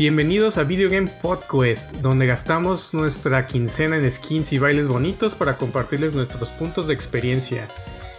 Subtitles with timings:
[0.00, 5.58] Bienvenidos a Video Game Podcast, donde gastamos nuestra quincena en skins y bailes bonitos para
[5.58, 7.68] compartirles nuestros puntos de experiencia.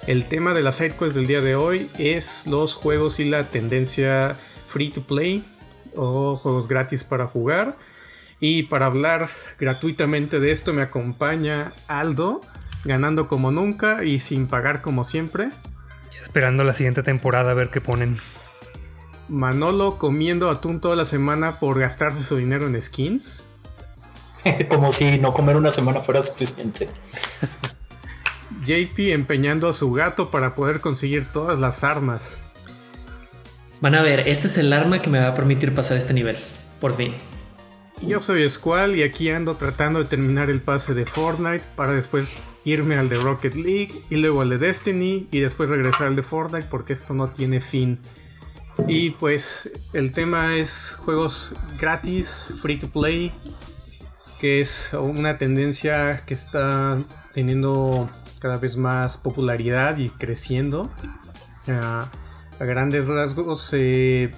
[0.05, 4.35] El tema de la sidequest del día de hoy es los juegos y la tendencia
[4.67, 5.43] free to play
[5.95, 7.75] o juegos gratis para jugar.
[8.39, 9.27] Y para hablar
[9.57, 12.41] gratuitamente de esto me acompaña Aldo,
[12.85, 15.49] ganando como nunca y sin pagar como siempre.
[16.21, 18.19] Esperando la siguiente temporada a ver qué ponen.
[19.31, 23.45] Manolo comiendo atún toda la semana por gastarse su dinero en skins.
[24.69, 26.89] Como si no comer una semana fuera suficiente.
[28.65, 32.39] JP empeñando a su gato para poder conseguir todas las armas.
[33.79, 36.37] Van a ver, este es el arma que me va a permitir pasar este nivel.
[36.81, 37.15] Por fin.
[38.05, 42.29] Yo soy Squall y aquí ando tratando de terminar el pase de Fortnite para después
[42.65, 46.23] irme al de Rocket League y luego al de Destiny y después regresar al de
[46.23, 47.97] Fortnite porque esto no tiene fin.
[48.87, 53.33] Y pues el tema es juegos gratis, free to play,
[54.39, 58.09] que es una tendencia que está teniendo
[58.39, 60.91] cada vez más popularidad y creciendo.
[61.67, 62.09] a
[62.59, 64.31] grandes rasgos, eh,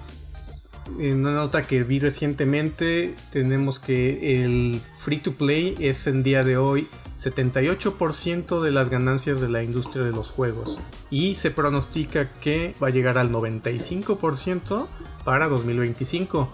[0.98, 6.44] en una nota que vi recientemente, tenemos que el free to play es en día
[6.44, 12.30] de hoy 78% de las ganancias de la industria de los juegos y se pronostica
[12.40, 14.86] que va a llegar al 95%
[15.24, 16.48] para 2025.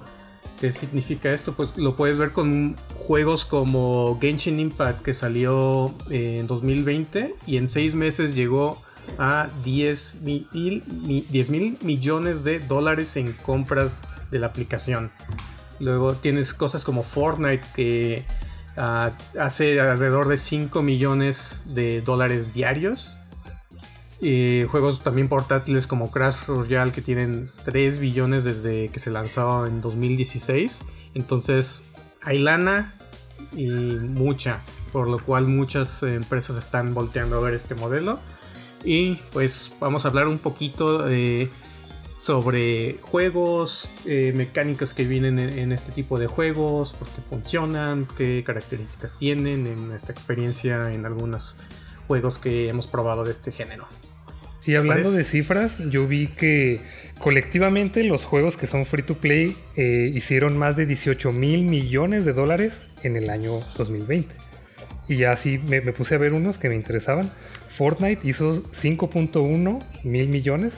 [0.61, 1.55] ¿Qué significa esto?
[1.55, 7.67] Pues lo puedes ver con juegos como Genshin Impact que salió en 2020 y en
[7.67, 8.83] 6 meses llegó
[9.19, 10.85] a 10 mil,
[11.31, 15.11] 10 mil millones de dólares en compras de la aplicación.
[15.79, 18.27] Luego tienes cosas como Fortnite que
[18.77, 23.17] Hace alrededor de 5 millones de dólares diarios.
[24.21, 29.67] Y juegos también portátiles como Crash Royale que tienen 3 billones desde que se lanzó
[29.67, 30.85] en 2016.
[31.15, 31.85] Entonces
[32.23, 32.95] hay lana
[33.53, 34.63] y mucha,
[34.93, 38.21] por lo cual muchas empresas están volteando a ver este modelo.
[38.85, 41.51] Y pues vamos a hablar un poquito de
[42.21, 48.45] sobre juegos, eh, mecánicas que vienen en, este tipo de juegos, por qué funcionan, qué
[48.45, 51.57] características tienen en esta experiencia en algunos
[52.07, 53.89] juegos que hemos probado de este género.
[54.59, 56.81] Sí, hablando de cifras, yo vi que
[57.19, 62.27] colectivamente los juegos que son free to play eh, hicieron más de 18 mil millones
[62.27, 64.35] de dólares en el año 2020.
[65.09, 67.33] Y ya así me, me puse a ver unos que me interesaban.
[67.71, 70.75] Fortnite hizo 5.1 mil millones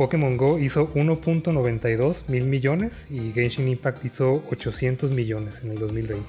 [0.00, 6.24] Pokémon Go hizo 1.92 mil millones y Genshin Impact hizo 800 millones en el 2020.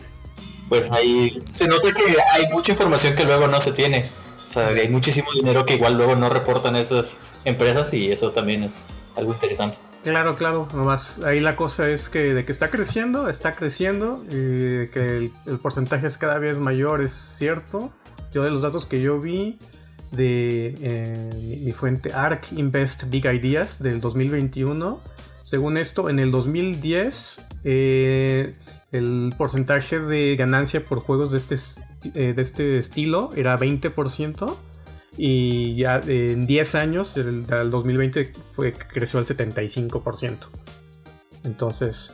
[0.68, 4.12] Pues ahí se nota que hay mucha información que luego no se tiene.
[4.46, 8.64] O sea, hay muchísimo dinero que igual luego no reportan esas empresas y eso también
[8.64, 9.78] es algo interesante.
[10.03, 14.90] Claro, claro, nomás ahí la cosa es que de que está creciendo, está creciendo, y
[14.90, 17.94] que el, el porcentaje es cada vez mayor, es cierto.
[18.34, 19.59] Yo de los datos que yo vi,
[20.12, 25.00] de eh, mi fuente ARC Invest Big Ideas del 2021.
[25.44, 28.56] Según esto, en el 2010 eh,
[28.92, 31.56] el porcentaje de ganancia por juegos de este,
[32.14, 34.56] eh, de este estilo era 20%.
[35.18, 40.48] Y ya en 10 años, el, 2020 fue, creció al 75%.
[41.44, 42.14] Entonces,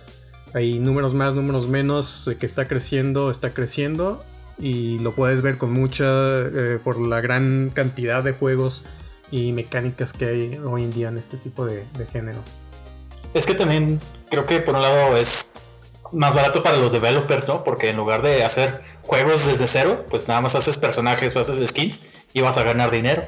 [0.54, 4.24] hay números más, números menos, que está creciendo, está creciendo
[4.58, 8.84] y lo puedes ver con mucha, eh, por la gran cantidad de juegos
[9.32, 12.40] y mecánicas que hay hoy en día en este tipo de, género.
[13.34, 15.54] Es que también creo que por un lado es
[16.12, 17.64] más barato para los developers, ¿no?
[17.64, 21.68] Porque en lugar de hacer juegos desde cero, pues nada más haces personajes o haces
[21.70, 22.04] skins
[22.34, 23.26] y vas a ganar dinero.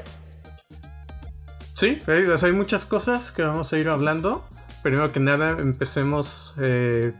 [1.74, 4.46] Sí, hay, muchas cosas que vamos a ir hablando.
[4.84, 7.14] Primero que nada, empecemos eh,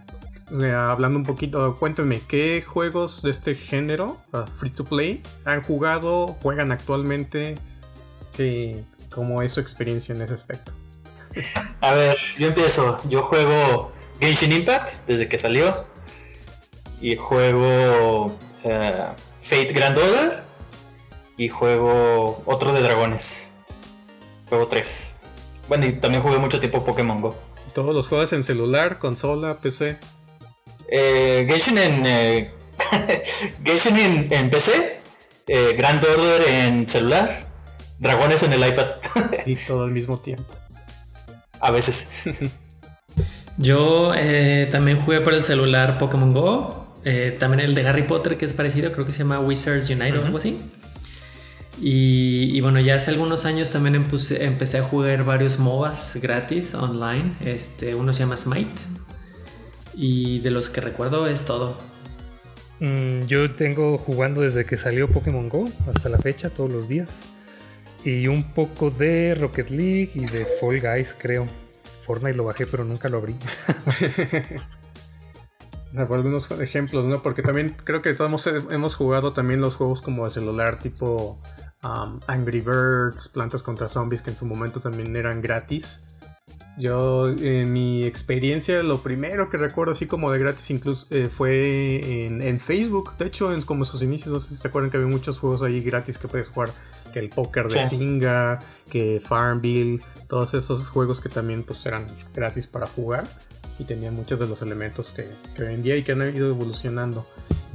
[0.52, 5.62] eh, hablando un poquito, cuéntenme, ¿qué juegos de este género, uh, free to play, han
[5.62, 7.56] jugado, juegan actualmente?
[8.36, 8.84] ¿Qué,
[9.14, 10.72] ¿Cómo es su experiencia en ese aspecto?
[11.82, 13.00] A ver, yo empiezo.
[13.10, 15.86] Yo juego Genshin Impact desde que salió.
[17.02, 18.26] Y juego
[18.64, 20.44] uh, Fate Grand Order.
[21.38, 23.50] Y juego otro de dragones.
[24.50, 25.16] Juego 3.
[25.70, 27.36] Bueno, y también jugué mucho tiempo Pokémon Go.
[27.74, 30.00] ¿Todos los juegas en celular, consola, PC?
[30.92, 32.52] Eh, Genshin en, eh,
[33.64, 35.00] Genshin en, PC,
[35.48, 37.46] eh, Grand Order en celular,
[38.00, 38.88] Dragones en el iPad.
[39.46, 40.54] y todo al mismo tiempo.
[41.60, 42.08] A veces.
[43.58, 46.88] Yo eh, también jugué por el celular Pokémon Go.
[47.40, 50.26] también el de Harry Potter, que es parecido, creo que se llama Wizards Unite o
[50.26, 50.58] algo así.
[51.82, 57.36] Y, bueno, ya hace algunos años también empecé a jugar varios MOBAs gratis online.
[57.46, 58.82] Este, uno se llama Smite,
[60.02, 61.76] Y de los que recuerdo es todo.
[62.80, 67.10] Mm, yo tengo jugando desde que salió Pokémon Go hasta la fecha, todos los días.
[68.06, 71.48] Y un poco de Rocket League y de Fall Guys, creo.
[72.06, 73.34] Fortnite lo bajé, pero nunca lo abrí.
[75.92, 77.22] o sea, por algunos ejemplos, ¿no?
[77.22, 81.42] Porque también creo que todos hemos, jugado también los juegos como de celular, tipo
[81.84, 86.04] um, Angry Birds, Plantas contra Zombies, que en su momento también eran gratis.
[86.78, 92.26] Yo, en mi experiencia, lo primero que recuerdo así como de gratis incluso eh, fue
[92.26, 93.18] en, Facebook.
[93.18, 95.62] De hecho, en como sus inicios, no sé si se acuerdan que había muchos juegos
[95.62, 96.72] ahí gratis que puedes jugar.
[97.12, 102.68] Que el póker de Singa, que Farmville, todos esos juegos que también pues eran gratis
[102.68, 103.28] para jugar.
[103.78, 107.26] Y tenían muchos de los elementos que, que vendía y que han ido evolucionando.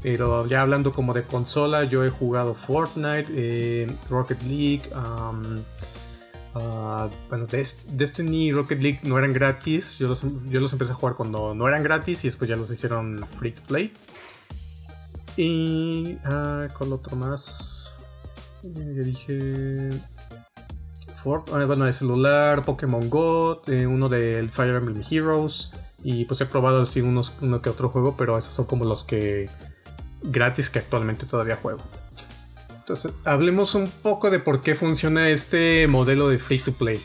[0.05, 5.63] Pero ya hablando como de consola, yo he jugado Fortnite, eh, Rocket League, um,
[6.55, 9.99] Ah, bueno, Destiny y Rocket League no eran gratis.
[9.99, 13.53] Yo los, empecé a jugar cuando no eran gratis y después ya los hicieron free
[13.53, 13.93] to play.
[15.37, 17.93] Y uh, con otro más.
[18.63, 18.69] Eh,
[19.05, 19.91] dije.
[21.23, 25.73] Fort, ah, bueno, de celular, Pokémon Go, eh, uno del Fire Emblem Heroes.
[26.05, 29.05] Y pues he probado así unos, uno que otro juego, pero esos son como los
[29.05, 29.49] que
[30.23, 31.81] gratis que actualmente todavía juego.
[32.85, 37.01] Entonces, hablemos un poco de por qué funciona este modelo de free to play.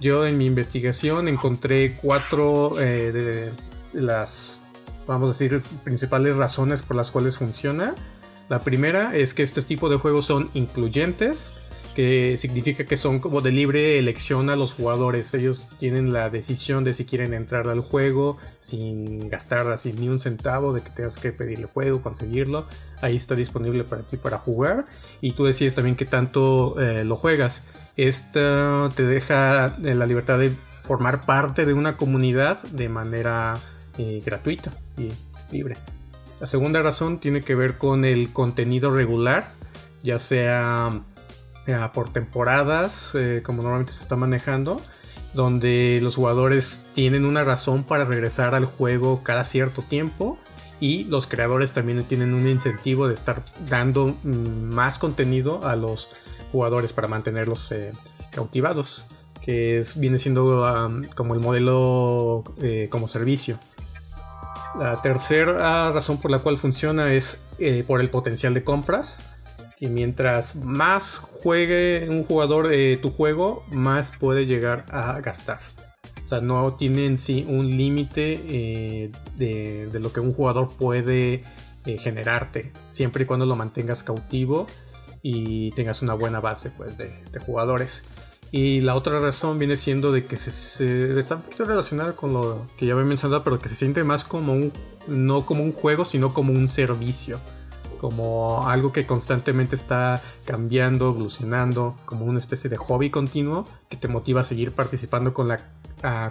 [0.00, 3.52] Yo en mi investigación encontré cuatro eh, de
[3.92, 4.60] las,
[5.08, 7.96] vamos a decir, principales razones por las cuales funciona.
[8.48, 11.50] La primera es que este tipo de juegos son incluyentes,
[11.94, 15.32] que significa que son como de libre elección a los jugadores.
[15.34, 20.18] Ellos tienen la decisión de si quieren entrar al juego sin gastar así ni un
[20.18, 22.66] centavo, de que tengas que pedir el juego, conseguirlo.
[23.00, 24.86] Ahí está disponible para ti para jugar
[25.20, 27.64] y tú decides también qué tanto eh, lo juegas.
[27.96, 30.52] Esto te deja eh, la libertad de
[30.82, 33.54] formar parte de una comunidad de manera
[33.98, 35.08] eh, gratuita y
[35.54, 35.76] libre.
[36.40, 39.52] La segunda razón tiene que ver con el contenido regular,
[40.02, 41.02] ya sea
[41.92, 44.80] por temporadas, eh, como normalmente se está manejando,
[45.32, 50.38] donde los jugadores tienen una razón para regresar al juego cada cierto tiempo
[50.78, 56.10] y los creadores también tienen un incentivo de estar dando mm, más contenido a los
[56.52, 57.92] jugadores para mantenerlos eh,
[58.30, 59.06] cautivados,
[59.40, 63.58] que viene siendo como el modelo eh, como servicio.
[64.78, 67.42] La tercera razón por la cual funciona es
[67.86, 69.33] por el potencial de compras
[69.80, 75.60] y mientras más juegue un jugador de tu juego, más puede llegar a gastar.
[76.24, 81.44] O sea, no tiene en sí un límite eh, de, lo que un jugador puede
[81.84, 84.66] eh, generarte, siempre y cuando lo mantengas cautivo
[85.22, 87.12] y tengas una buena base pues, de,
[87.44, 88.04] jugadores.
[88.52, 92.66] Y la otra razón viene siendo de que se, está un poquito relacionada con lo
[92.78, 94.72] que ya había mencionado, pero que se siente más como un,
[95.08, 97.40] no como un juego, sino como un servicio
[98.04, 104.08] como algo que constantemente está cambiando, evolucionando, como una especie de hobby continuo que te
[104.08, 105.62] motiva a seguir participando con la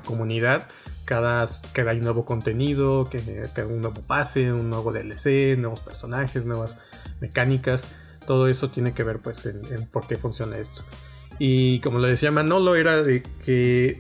[0.06, 0.68] comunidad.
[1.06, 6.46] Cada, cada hay nuevo contenido, que, que, un nuevo pase, un nuevo DLC, nuevos personajes,
[6.46, 6.78] nuevas
[7.22, 7.88] mecánicas.
[8.28, 10.84] Todo eso tiene que ver pues en, por qué funciona esto.
[11.40, 14.00] Y como lo decía Manolo, era de que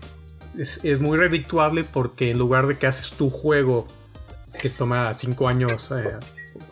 [0.59, 3.87] es, muy redictuable porque en lugar de que haces tu juego
[4.61, 6.19] que toma 5 años eh,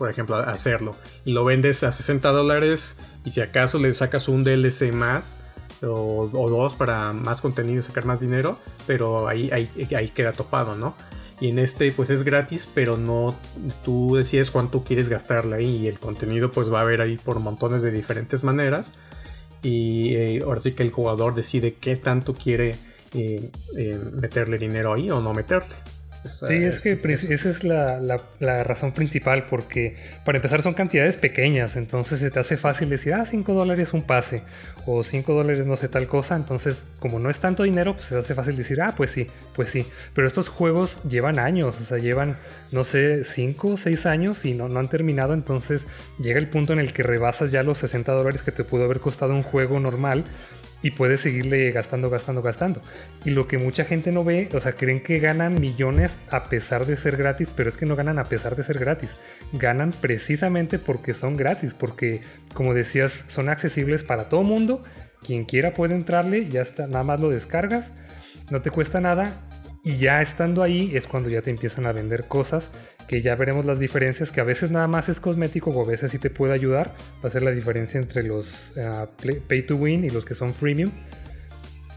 [0.02, 0.96] por ejemplo, hacerlo.
[1.24, 5.36] Y lo vendes a 60 dólares y si acaso le sacas un DLC más
[5.80, 10.96] o, dos para más contenido y sacar más dinero, pero ahí, ahí, queda topado, ¿no?
[11.38, 13.36] Y en este pues es gratis, pero no
[13.84, 17.38] tú decides cuánto quieres gastarle ahí y el contenido pues va a haber ahí por
[17.38, 18.94] montones de diferentes maneras.
[19.62, 22.74] Y eh, ahora sí que el jugador decide qué tanto quiere
[23.14, 25.76] eh, eh, meterle dinero ahí o no meterle
[26.24, 28.20] sí, es que esa es la,
[28.64, 33.26] razón principal, porque para empezar son cantidades pequeñas, entonces se te hace fácil decir, ah,
[33.26, 34.42] 5 dólares un pase,
[34.86, 38.14] o 5 dólares no sé tal cosa, entonces como no es tanto dinero, pues se
[38.14, 41.84] te hace fácil decir, ah, pues sí, pues sí, pero estos juegos llevan años, o
[41.84, 42.36] sea, llevan,
[42.70, 45.86] no sé, 5 o 6 años y no, no han terminado, entonces
[46.18, 49.00] llega el punto en el que rebasas ya los 60 dólares que te pudo haber
[49.00, 50.24] costado un juego normal
[50.82, 52.82] y puedes seguirle gastando, gastando, gastando.
[53.24, 56.86] Y lo que mucha gente no ve, o sea, creen que ganan millones a pesar
[56.86, 59.10] de ser gratis, pero es que no ganan a pesar de ser gratis.
[59.52, 62.20] Ganan precisamente porque son gratis, porque
[62.52, 64.82] como decías, son accesibles para todo mundo.
[65.24, 67.92] Quien quiera puede entrarle, ya está, nada más lo descargas,
[68.50, 69.32] no te cuesta nada
[69.84, 72.70] y ya estando ahí es cuando ya te empiezan a vender cosas
[73.08, 76.10] que ya veremos las diferencias, que a veces nada más es cosmético o a veces
[76.10, 76.94] sí te puede ayudar.
[77.22, 79.06] A ser la diferencia entre los ah,
[79.48, 80.90] pay to win y los que son freemium.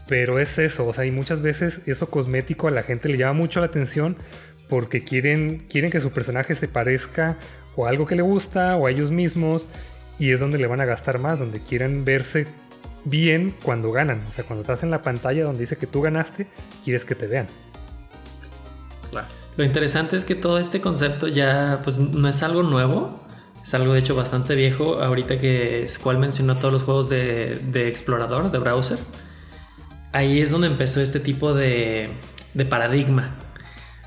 [0.08, 3.32] Pero es eso, o sea, y muchas veces eso cosmético a la gente le llama
[3.32, 4.16] mucho la atención
[4.68, 7.36] porque quieren, quieren que su personaje se parezca
[7.74, 9.68] o a algo que le gusta o a ellos mismos
[10.18, 12.46] y es donde le van a gastar más, donde quieren verse
[13.04, 14.24] bien cuando ganan.
[14.28, 16.46] O sea, cuando estás en la pantalla donde dice que tú ganaste,
[16.84, 17.46] quieres que te vean.
[19.56, 23.20] Lo interesante es que todo este concepto ya pues no es algo nuevo,
[23.62, 25.00] es algo de hecho bastante viejo.
[25.00, 28.98] Ahorita que Squall mencionó todos los juegos de, explorador, de browser,
[30.12, 32.10] ahí es donde empezó este tipo de,
[32.68, 33.36] paradigma.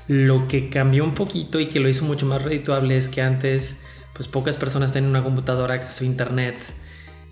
[0.06, 3.82] Lo que cambió un poquito y que lo hizo mucho más redituable es que antes
[4.14, 6.56] pues pocas personas tenían una computadora, acceso a internet,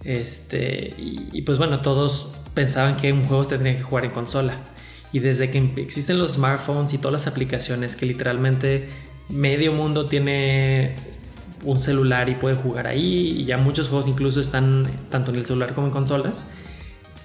[0.05, 4.55] este, y, pues bueno, todos pensaban que un juego se tendría que jugar en consola.
[5.13, 8.89] Y desde que existen los smartphones y todas las aplicaciones que literalmente
[9.29, 10.95] medio mundo tiene
[11.65, 15.45] un celular y puede jugar ahí, y ya muchos juegos incluso están tanto en el
[15.45, 16.47] celular como en consolas,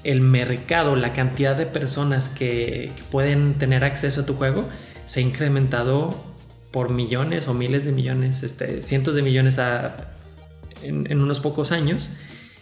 [0.03, 4.67] el mercado, la cantidad de personas que, pueden tener acceso a tu juego
[5.05, 6.15] se ha incrementado
[6.71, 9.59] por millones o miles de millones, este, cientos de millones
[10.81, 12.09] en, en unos pocos años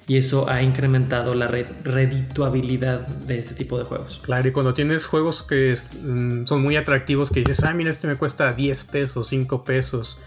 [0.07, 4.19] y eso ha incrementado la redituabilidad de este tipo de juegos.
[4.23, 8.07] Claro, y cuando tienes juegos que mm, son muy atractivos, que dices, ah, mira, este
[8.07, 10.19] me cuesta 10 pesos, 5 pesos,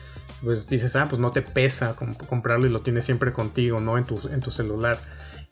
[0.43, 3.99] pues dices, ah, pues no te pesa comprarlo y lo tienes siempre contigo, ¿no?
[3.99, 4.99] En tu, en tu celular.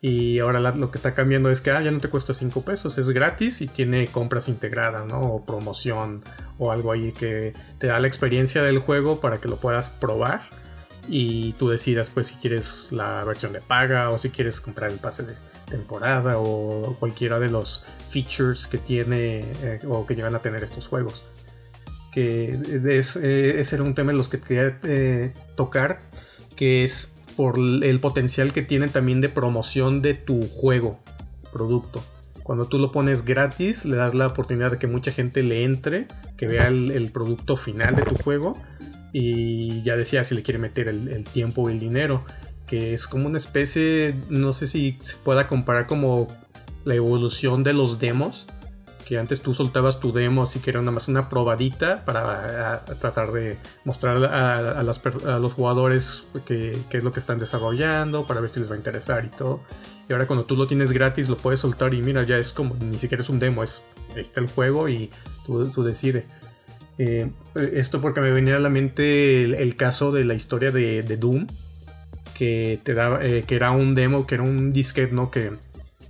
[0.00, 2.99] Y ahora lo que está cambiando es que ah, ya no te cuesta 5 pesos,
[2.99, 5.21] es gratis y tiene compras integradas, ¿no?
[5.21, 6.25] O promoción
[6.59, 10.41] o algo ahí que te da la experiencia del juego para que lo puedas probar
[11.09, 14.99] y tú decidas pues si quieres la versión de paga o si quieres comprar el
[14.99, 15.35] pase de
[15.69, 20.87] temporada o cualquiera de los features que tiene eh, o que llegan a tener estos
[20.87, 21.25] juegos.
[22.13, 26.01] Que es, eh, ese era un tema en los que quería eh, tocar,
[26.57, 31.01] que es por el potencial que tienen también de promoción de tu juego,
[31.53, 32.05] producto.
[32.43, 36.07] Cuando tú lo pones gratis, le das la oportunidad de que mucha gente le entre,
[36.37, 38.59] que vea el producto final de tu juego
[39.12, 42.25] y ya decía si le quiere meter el, tiempo o el dinero,
[42.66, 46.28] que es como una especie, no sé si se pueda comparar como
[46.85, 48.47] la evolución de los demos,
[49.07, 53.33] que antes tú soltabas tu demo así que era nada más una probadita para tratar
[53.33, 58.71] de mostrar a, los jugadores qué es lo que están desarrollando, para ver si les
[58.71, 59.61] va a interesar y todo.
[60.09, 62.75] Y ahora cuando tú lo tienes gratis lo puedes soltar y mira, ya es como,
[62.76, 63.85] ni siquiera es un demo, es,
[64.16, 65.11] está el juego y
[65.45, 66.25] tú, tú decides.
[67.05, 67.29] Eh,
[67.73, 71.49] esto porque me venía a la mente el, caso de la historia de, Doom,
[72.35, 75.29] que, te daba, eh, que era un demo, que era un disquete, ¿no?
[75.29, 75.51] Que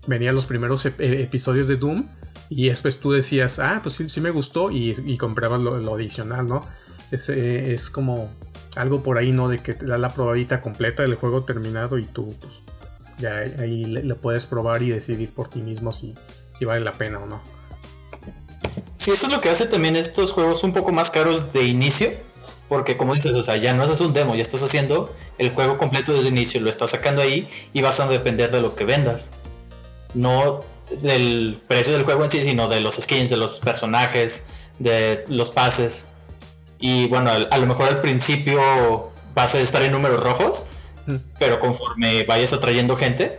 [0.07, 2.05] venía los primeros episodios de Doom
[2.51, 6.67] y después tú decías, ah, pues sí, me gustó y, comprabas lo, adicional, ¿no?
[7.11, 8.31] Es, eh, es, como
[8.77, 9.49] algo por ahí, ¿no?
[9.49, 12.63] De que te da la probadita completa del juego terminado y tú, pues,
[13.19, 16.15] ya ahí le, puedes probar y decidir por ti mismo si
[16.67, 17.62] vale la pena o no.
[18.95, 22.13] Sí, eso es lo que hace también estos juegos un poco más caros de inicio.
[22.69, 25.77] Porque como dices, o sea, ya no haces un demo, ya estás haciendo el juego
[25.77, 28.85] completo desde el inicio, lo estás sacando ahí y vas a depender de lo que
[28.85, 29.33] vendas.
[30.15, 30.61] No
[31.01, 34.47] del precio del juego en sí, sino de los skins, de los personajes,
[34.79, 36.07] de los pases.
[36.79, 40.67] Y bueno, a lo mejor al principio vas a estar en números rojos,
[41.07, 41.17] mm.
[41.39, 43.39] pero conforme vayas atrayendo gente,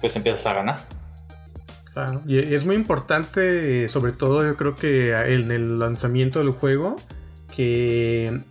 [0.00, 0.95] pues empiezas a ganar.
[2.28, 6.96] Es muy importante, sobre todo yo creo que en el lanzamiento del juego,
[7.54, 8.42] que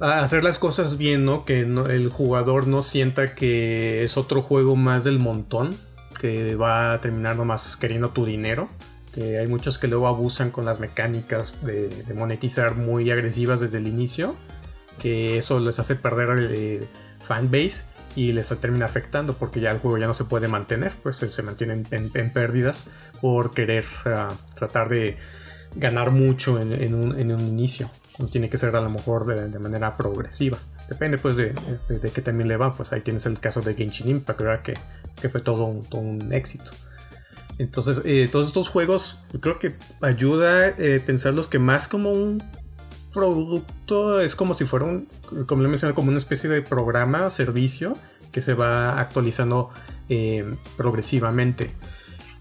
[0.00, 1.44] hacer las cosas bien, ¿no?
[1.44, 5.74] Que el jugador no sienta que es otro juego más del montón,
[6.20, 8.68] que va a terminar nomás queriendo tu dinero.
[9.12, 13.88] Que hay muchos que luego abusan con las mecánicas de, monetizar muy agresivas desde el
[13.88, 14.36] inicio,
[15.00, 16.86] que eso les hace perder el
[17.26, 17.82] fanbase
[18.16, 21.42] y les termina afectando porque ya el juego ya no se puede mantener, pues se,
[21.42, 22.84] mantiene en, pérdidas
[23.20, 25.18] por querer ah, tratar de
[25.76, 27.90] ganar mucho en, un, inicio.
[28.32, 30.58] Tiene que ser a lo mejor de, manera progresiva.
[30.88, 31.54] Depende pues de,
[31.88, 32.74] de, qué también le va.
[32.74, 34.78] Pues ahí tienes el caso de Genshin Impact, Que,
[35.20, 36.70] que fue todo un, todo un éxito.
[37.58, 42.42] Entonces, eh, todos estos juegos, creo que ayuda a eh, pensarlos que más como un
[43.16, 45.08] producto es como si fuera un,
[45.46, 47.96] como le mencioné, como una especie de programa servicio
[48.30, 49.70] que se va actualizando
[50.10, 51.74] eh, progresivamente.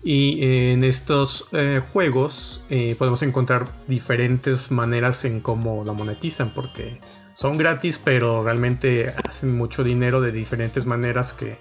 [0.04, 7.00] Y en estos eh, juegos eh, podemos encontrar diferentes maneras en cómo lo monetizan, porque
[7.36, 11.58] son gratis, pero realmente hacen mucho dinero de diferentes maneras que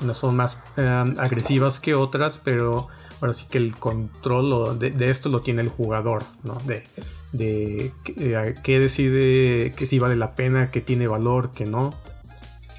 [0.00, 2.88] no son más agresivas que otras, pero
[3.20, 6.58] ahora sí que el control de, esto lo tiene el jugador, ¿no?
[6.66, 6.84] De,
[7.32, 11.94] de eh, qué decide que si vale la pena, que tiene valor, que no.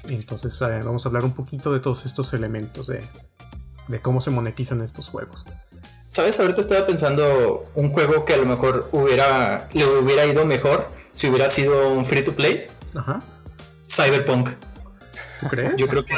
[0.08, 3.02] Entonces eh, vamos a hablar un poquito de todos estos elementos de,
[4.00, 5.44] cómo se monetizan estos juegos.
[6.10, 6.40] ¿Sabes?
[6.40, 11.28] Ahorita estaba pensando un juego que a lo mejor hubiera, le hubiera ido mejor si
[11.28, 12.66] hubiera sido un free to play.
[12.94, 13.20] Ajá.
[13.88, 14.48] Cyberpunk.
[15.40, 15.76] ¿Tú crees?
[15.76, 16.14] Yo creo que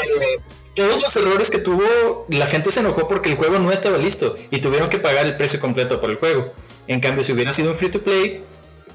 [0.75, 4.37] todos los errores que tuvo, la gente se enojó porque el juego no estaba listo
[4.51, 6.53] y tuvieron que pagar el precio completo por el juego.
[6.89, 8.43] En cambio, si hubiera sido un free to play,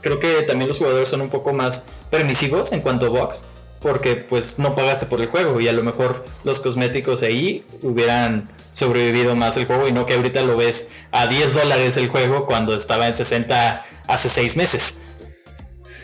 [0.01, 3.45] creo que también los jugadores son un poco más permisivos en cuanto a box
[3.79, 8.49] porque pues no pagaste por el juego y a lo mejor los cosméticos ahí hubieran
[8.71, 12.45] sobrevivido más el juego y no que ahorita lo ves a 10 dólares el juego
[12.45, 15.06] cuando estaba en 60 hace 6 meses.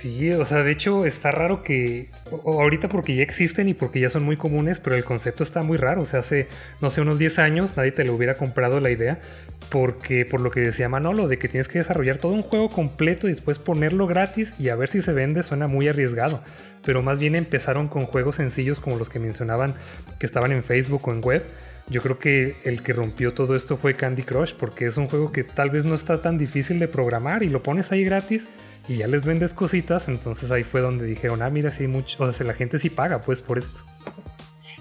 [0.04, 2.10] Sí, o sea, de hecho está raro que
[2.46, 5.78] ahorita porque ya existen y porque ya son muy comunes, pero el concepto está muy
[5.78, 6.02] raro.
[6.02, 6.50] O sea, hace,
[6.82, 9.22] no sé, unos 10 años nadie te lo hubiera comprado la idea
[9.70, 13.30] porque por lo que decía Manolo, de que tienes que desarrollar todo un juego completo
[13.30, 16.44] y después ponerlo gratis y a ver si se vende, suena muy arriesgado
[16.86, 19.74] pero más bien empezaron con juegos sencillos como los que mencionaban
[20.20, 21.44] que estaban en Facebook o en web.
[21.90, 25.32] Yo creo que el que rompió todo esto fue Candy Crush, porque es un juego
[25.32, 28.50] que tal vez no está tan difícil de programar y lo pones ahí gratis
[28.88, 32.32] y ya les vendes cositas, entonces ahí fue donde dijeron, ah, mira, sí mucho, o
[32.32, 33.80] sea, la gente sí paga pues por esto.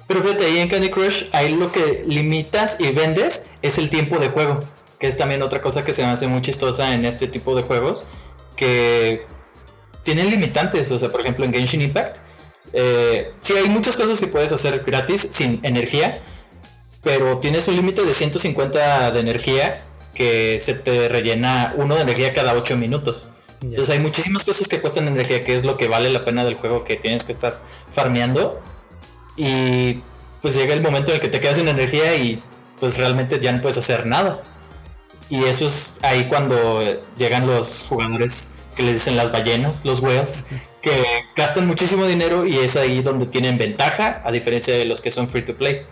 [0.09, 4.19] Pero fíjate, ahí en Candy Crush, ahí lo que limitas y vendes es el tiempo
[4.19, 4.61] de juego,
[4.99, 7.63] que es también otra cosa que se me hace muy chistosa en este tipo de
[7.63, 8.05] juegos,
[8.57, 9.25] que
[10.03, 10.91] tienen limitantes.
[10.91, 12.19] O sea, por ejemplo, en Genshin Impact,
[12.73, 16.21] eh, sí hay muchas cosas que puedes hacer gratis sin energía,
[17.03, 19.81] pero tienes un límite de 150 de energía
[20.15, 23.29] que se te rellena uno de energía cada 8 minutos.
[23.63, 26.57] Entonces hay muchísimas cosas que cuestan energía, que es lo que vale la pena del
[26.57, 27.59] juego que tienes que estar
[27.93, 28.61] farmeando.
[29.37, 30.01] Y
[30.41, 32.43] pues llega el momento en el que te quedas sin energía y
[32.81, 34.43] pues realmente ya no puedes hacer nada.
[35.31, 40.47] Y eso es ahí cuando llegan los jugadores que les dicen las ballenas, los whales,
[40.83, 41.05] que
[41.37, 45.29] gastan muchísimo dinero y es ahí donde tienen ventaja, a diferencia de los que son
[45.29, 45.83] free to play.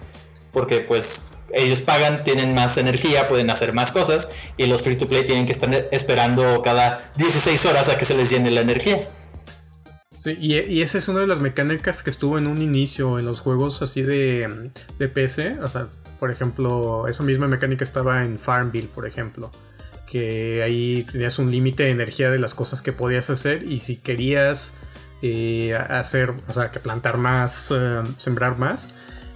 [0.52, 5.08] Porque pues ellos pagan, tienen más energía, pueden hacer más cosas y los free to
[5.08, 9.08] play tienen que estar esperando cada 16 horas a que se les llene la energía.
[10.18, 13.40] Sí, y, esa es una de las mecánicas que estuvo en un inicio en los
[13.40, 15.58] juegos así de, de PC.
[15.62, 19.50] O sea, por ejemplo, esa misma mecánica estaba en Farmville, por ejemplo
[20.10, 23.94] que ahí tenías un límite de energía de las cosas que podías hacer y si
[23.94, 24.72] querías
[25.22, 28.88] eh, hacer, o sea, que plantar más, eh, sembrar más,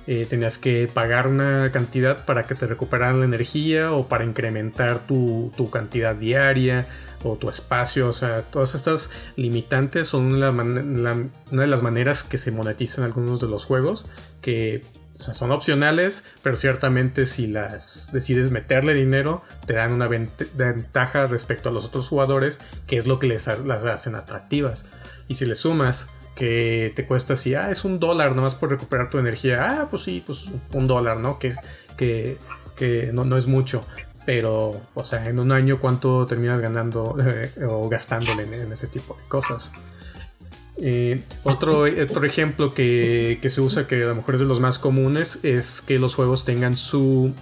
[0.07, 5.07] eh, tenías que pagar una cantidad para que te recuperaran la energía o para incrementar
[5.07, 6.87] tu, cantidad diaria
[7.23, 12.51] o tu espacio, o sea, todas estas limitantes son una de las maneras que se
[12.51, 14.07] monetizan algunos de los juegos
[14.43, 21.69] que son opcionales, pero ciertamente si las decides meterle dinero, te dan una ventaja respecto
[21.69, 24.87] a los otros jugadores, que es lo que les las hacen atractivas.
[25.29, 29.11] Y si le sumas que te cuesta así, ah, es un dólar nomás por recuperar
[29.11, 31.39] tu energía, ah, pues sí, pues un dólar, ¿no?
[31.39, 31.55] Que,
[31.97, 32.39] que,
[32.77, 33.87] que no, no es mucho.
[34.27, 39.15] Pero, o sea, en un año, ¿cuánto terminas ganando eh, o gastándole en ese tipo
[39.15, 39.71] de cosas?
[41.45, 45.41] Otro, otro ejemplo que, se usa, que a lo mejor es de los más comunes,
[45.43, 47.33] es que los juegos tengan su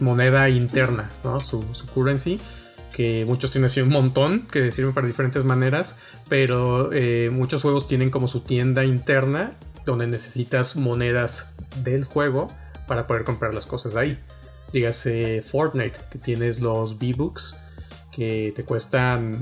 [0.00, 1.10] moneda interna,
[1.44, 2.40] su, currency,
[2.96, 5.96] que muchos tienen así un montón, que sirven para diferentes maneras,
[6.30, 9.52] pero eh, muchos juegos tienen como su tienda interna,
[9.84, 11.50] donde necesitas monedas
[11.84, 12.48] del juego
[12.88, 14.18] para poder comprar las cosas ahí.
[14.72, 17.58] Dígase Fortnite, que tienes los V-Books,
[18.10, 19.40] que te cuestan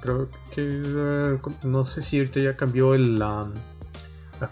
[0.00, 3.50] creo que eh, no sé si ahorita ya cambió la,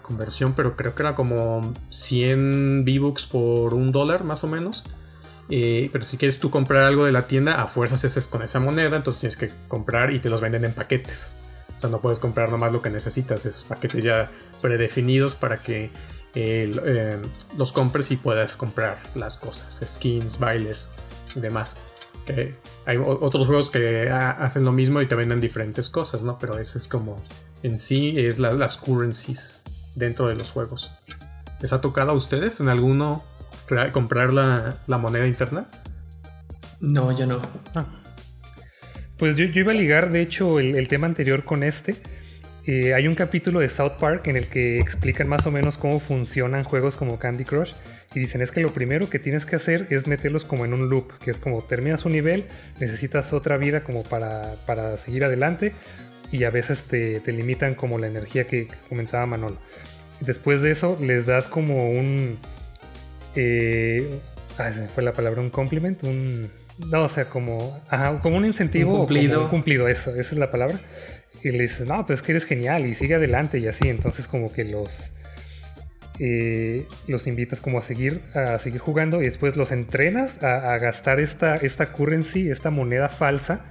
[0.03, 4.83] conversión, pero creo que era como 100 V-Bucks por un dólar más o menos.
[5.49, 8.59] Eh, pero si quieres tú comprar algo de la tienda, a fuerzas es con esa
[8.59, 11.33] moneda, entonces tienes que comprar y te los venden en paquetes.
[11.75, 14.29] O sea, no puedes comprar nomás lo que necesitas, esos paquetes ya
[14.61, 15.89] predefinidos para que
[16.35, 17.19] eh,
[17.57, 20.89] los compres y puedas comprar las cosas, skins, bailes
[21.35, 21.77] y demás.
[22.85, 26.37] hay otros juegos que hacen lo mismo y te venden diferentes cosas, ¿no?
[26.37, 27.23] Pero ese es como
[27.63, 29.63] en sí es las currencies
[29.95, 30.91] dentro de los juegos.
[31.61, 33.23] ¿Les ha tocado a ustedes en alguno
[33.91, 35.67] comprar la, moneda interna?
[36.79, 37.39] No, yo no.
[37.75, 37.85] Ah.
[39.17, 41.97] Pues yo, iba a ligar, de hecho, el, tema anterior con este.
[42.65, 45.99] Eh, hay un capítulo de South Park en el que explican más o menos cómo
[45.99, 47.73] funcionan juegos como Candy Crush
[48.13, 50.89] y dicen es que lo primero que tienes que hacer es meterlos como en un
[50.89, 52.45] loop, que es como terminas un nivel,
[52.79, 55.73] necesitas otra vida como para, para seguir adelante
[56.31, 59.57] y a veces te, te, limitan como la energía que, comentaba Manolo.
[60.21, 62.37] Después de eso les das como un...
[63.35, 64.19] Eh,
[64.57, 66.49] ah, se me fue la palabra, un compliment, un...
[66.89, 68.91] No, o sea, como, ajá, como un incentivo.
[68.91, 69.43] Un cumplido.
[69.43, 70.79] un cumplido, eso, esa es la palabra.
[71.43, 73.89] Y le dices, no, pues es que eres genial y sigue adelante y así.
[73.89, 75.11] Entonces como que los
[76.21, 81.21] eh, los invitas como a seguir, a seguir jugando y después los entrenas a, gastar
[81.21, 83.61] esta, esta currency, esta moneda falsa,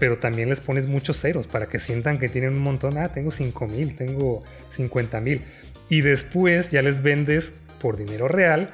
[0.00, 2.98] pero también les pones muchos ceros para que sientan que tienen un montón.
[2.98, 5.42] Ah, tengo 5 mil, tengo 50 mil.
[5.88, 8.70] Y después ya les vendes por dinero real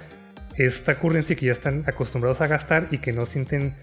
[0.56, 3.74] esta currency que ya están acostumbrados a gastar y que no sienten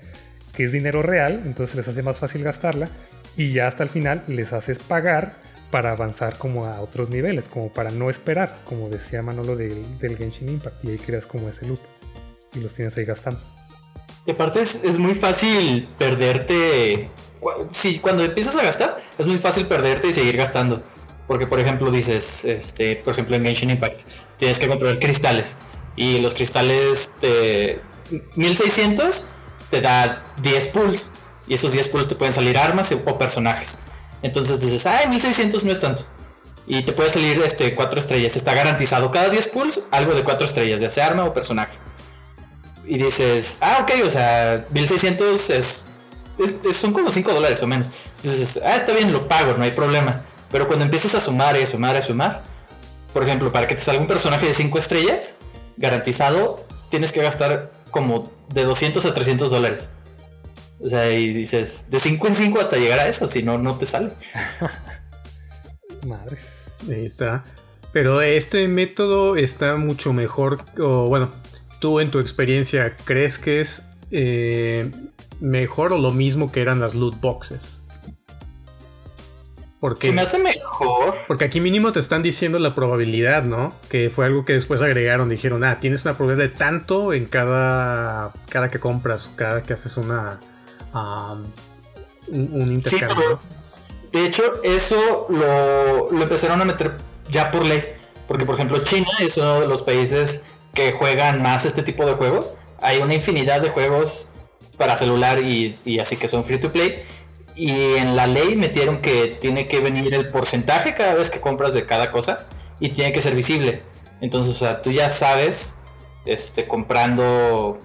[0.53, 2.89] que es dinero real, entonces les hace más fácil gastarla
[3.37, 5.33] y ya hasta el final les haces pagar
[5.71, 10.17] para avanzar como a otros niveles, como para no esperar, como decía Manolo del, del
[10.17, 11.79] Genshin Impact, y ahí creas como ese loop
[12.55, 13.39] y los tienes ahí gastando.
[14.25, 17.09] Y aparte es, muy fácil perderte,
[17.69, 20.83] si cuando empiezas a gastar, es muy fácil perderte y seguir gastando.
[21.27, 24.01] Porque por ejemplo dices, este, por ejemplo en Genshin Impact,
[24.37, 25.57] tienes que comprar cristales.
[25.95, 27.81] Y los cristales de
[28.35, 29.25] 1600
[29.69, 31.11] te da 10 pulls.
[31.47, 33.79] Y esos 10 pulls te pueden salir armas o personajes.
[34.21, 36.03] Entonces dices, ay, 1600 no es tanto.
[36.67, 38.35] Y te puede salir este 4 estrellas.
[38.35, 41.77] Está garantizado cada 10 pulls algo de 4 estrellas, ya sea arma o personaje.
[42.85, 45.85] Y dices, ah, ok, o sea, 1600 es,
[46.73, 47.91] son como 5 dólares o menos.
[48.17, 50.21] Entonces, ah, está bien, lo pago, no hay problema.
[50.51, 52.41] Pero cuando empiezas a sumar y a sumar y a sumar,
[53.13, 55.35] por ejemplo, para que te salga un personaje de 5 estrellas,
[55.79, 59.89] garantizado, tienes que gastar como de 200 a 300 dólares.
[60.79, 63.77] O sea, y dices, de 5 en 5 hasta llegar a eso, si no, no
[63.77, 64.11] te sale.
[66.07, 66.45] Madres.
[66.87, 67.43] Ahí está.
[67.91, 71.31] Pero este método está mucho mejor, o bueno,
[71.79, 74.91] tú en tu experiencia, ¿crees que es eh,
[75.39, 77.78] mejor o lo mismo que eran las loot boxes?
[79.79, 81.15] Porque, Se me hace mejor.
[81.27, 83.73] Porque aquí mínimo te están diciendo la probabilidad, ¿no?
[83.89, 85.29] Que fue algo que después agregaron.
[85.29, 89.71] Dijeron, ah, tienes una probabilidad de tanto en cada, cada que compras o cada que
[89.71, 90.41] haces una,
[92.27, 93.39] un, intercambio.
[94.11, 96.97] de hecho, eso lo, empezaron a meter
[97.29, 97.81] ya por ley.
[98.27, 102.13] Porque, por ejemplo, China es uno de los países que juegan más este tipo de
[102.15, 102.53] juegos.
[102.81, 104.27] Hay una infinidad de juegos
[104.77, 107.05] para celular y, y así que son free to play.
[107.59, 111.73] Y en la ley metieron que tiene que venir el porcentaje cada vez que compras
[111.73, 112.45] de cada cosa
[112.79, 113.81] y tiene que ser visible.
[114.21, 115.75] Entonces, o sea, tú ya sabes,
[116.25, 117.77] este, comprando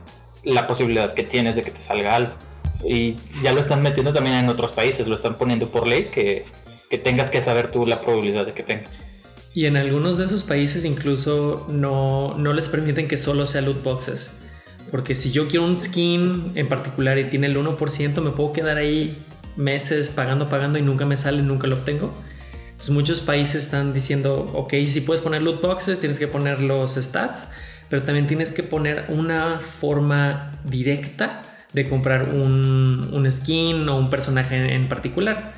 [0.45, 2.35] la posibilidad que tienes de que te salga algo
[2.85, 6.45] y ya lo están metiendo también en otros países, lo están poniendo por ley que,
[7.03, 8.97] tengas que saber tú la probabilidad de que tengas.
[9.55, 13.83] Y en algunos de esos países incluso no, no les permiten que solo sea loot
[13.83, 14.39] boxes.
[14.93, 18.77] Porque si yo quiero un skin en particular y tiene el 1%, me puedo quedar
[18.77, 22.15] ahí meses pagando, pagando y nunca me sale, nunca lo obtengo.
[22.71, 26.95] Entonces muchos países están diciendo, ok, si puedes poner loot boxes, tienes que poner los
[26.95, 27.53] stats,
[27.89, 34.75] pero también tienes que poner una forma directa de comprar un, skin o un personaje
[34.75, 35.53] en, particular.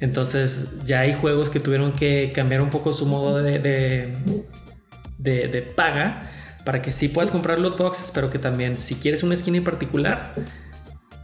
[0.00, 3.58] Entonces ya hay juegos que tuvieron que cambiar un poco su modo de,
[5.18, 6.30] de, paga
[6.64, 9.64] para que sí puedas comprar loot boxes, pero que también si quieres un skin en
[9.64, 10.32] particular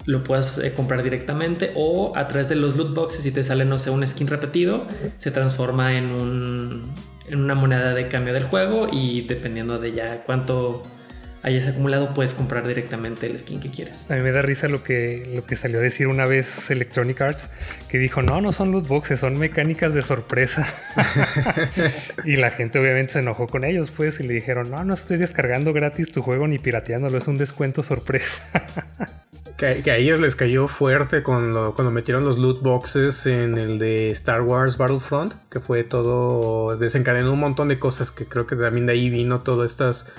[0.06, 3.64] lo puedas eh, comprar directamente o a través de los loot boxes si te sale
[3.64, 4.86] no sé un skin repetido
[5.18, 6.92] se transforma en un
[7.28, 10.82] en una moneda de cambio del juego y dependiendo de ya cuánto
[11.42, 14.10] hayas acumulado, puedes comprar directamente el skin que quieres.
[14.10, 17.20] A mí me da risa lo que, lo que salió a decir una vez Electronic
[17.20, 17.48] Arts,
[17.88, 20.66] que dijo, no, no son loot boxes, son mecánicas de sorpresa.
[22.24, 25.16] y la gente obviamente se enojó con ellos, pues, y le dijeron, no, no estoy
[25.16, 28.46] descargando gratis tu juego ni pirateándolo, es un descuento sorpresa.
[29.56, 34.10] que, a ellos les cayó fuerte cuando, cuando metieron los loot boxes en el de
[34.10, 38.86] Star Wars Battlefront, que fue todo, desencadenó un montón de cosas que creo que también
[38.86, 40.12] de ahí vino todas estas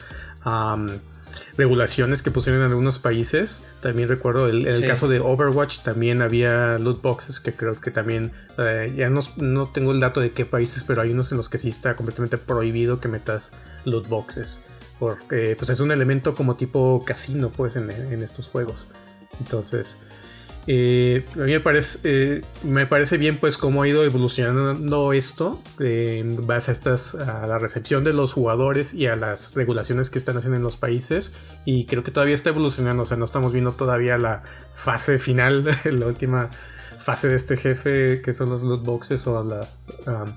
[1.58, 3.64] regulaciones que pusieron en algunos países.
[3.82, 7.92] También recuerdo el, en el caso de Overwatch también había loot boxes que creo que
[7.92, 11.50] también, eh, ya no, tengo el dato de qué países, pero hay unos en los
[11.50, 13.54] que sí está completamente prohibido que metas
[13.86, 14.62] loot boxes.
[15.00, 18.88] Porque pues es un elemento como tipo casino pues en, en estos juegos.
[19.42, 19.98] Entonces,
[20.68, 25.60] eh, a mí me parece, eh, me parece bien pues cómo ha ido evolucionando esto
[25.80, 30.38] eh, a, estas, a la recepción de los jugadores y a las regulaciones que están
[30.38, 31.34] haciendo en los países
[31.66, 35.66] y creo que todavía está evolucionando, o sea, no estamos viendo todavía la fase final,
[35.84, 36.50] la última
[37.00, 39.68] fase de este jefe que son los loot boxes o la...
[40.06, 40.34] Um,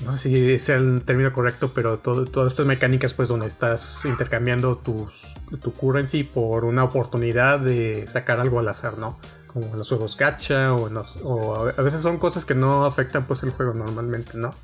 [0.00, 4.78] no sé si sea el término correcto, pero todas estas mecánicas, pues, donde estás intercambiando
[4.78, 9.18] tus, tu currency por una oportunidad de sacar algo al azar, ¿no?
[9.48, 13.50] Como en los juegos gacha o, a veces son cosas que no afectan, pues, el
[13.50, 14.54] juego normalmente, ¿no?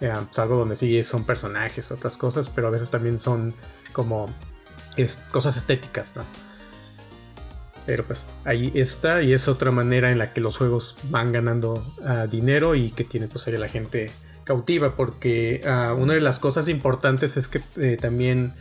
[0.00, 3.52] Eh, algo donde sí son personajes, otras cosas, pero a veces también son
[3.92, 4.28] como
[5.32, 6.24] cosas estéticas, ¿no?
[7.86, 11.84] Pero pues ahí está y es otra manera en la que los juegos van ganando
[12.04, 14.12] ah, dinero y que tiene pues ahí la gente
[14.44, 18.54] cautiva porque ah, una de las cosas importantes es que eh, también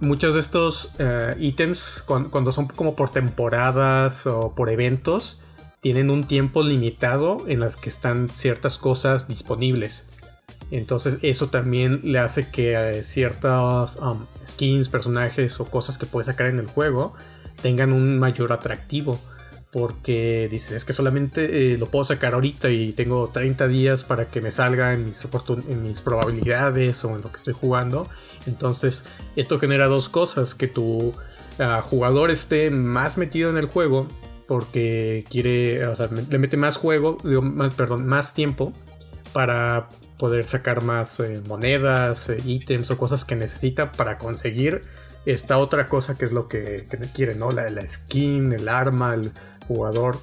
[0.00, 5.40] muchos de estos eh, ítems cuando, son como por temporadas o por eventos
[5.80, 10.06] tienen un tiempo limitado en las que están ciertas cosas disponibles.
[10.70, 13.98] Entonces eso también le hace que eh, ciertas
[14.46, 17.14] skins, personajes o cosas que puedes sacar en el juego
[17.60, 19.18] tengan un mayor atractivo
[19.74, 24.26] porque dices, es que solamente eh, lo puedo sacar ahorita y tengo 30 días para
[24.26, 25.26] que me salga en mis,
[25.68, 28.08] en mis probabilidades o en lo que estoy jugando.
[28.46, 31.12] Entonces, esto genera dos cosas, que tu
[31.58, 34.06] ah, jugador esté más metido en el juego
[34.46, 37.16] porque quiere, o sea, le mete más juego,
[37.76, 38.72] perdón, más tiempo
[39.32, 44.82] para poder sacar más eh, monedas, eh, ítems o cosas que necesita para conseguir
[45.26, 47.50] esta otra cosa que es lo que, quiere, ¿no?
[47.50, 49.32] La, la skin, el arma, el
[49.66, 50.18] jugador,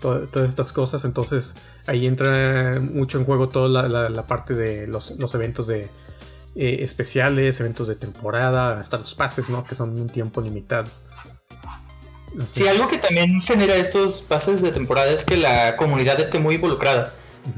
[0.00, 1.04] todas estas cosas.
[1.04, 1.56] Entonces
[1.86, 5.88] ahí entra mucho en juego toda la, parte de los, eventos de
[6.54, 9.64] eh, especiales, eventos de temporada, hasta los pases, ¿no?
[9.64, 10.88] Que son un tiempo limitado.
[12.46, 16.56] Sí, algo que también genera estos pases de temporada es que la comunidad esté muy
[16.56, 17.12] involucrada,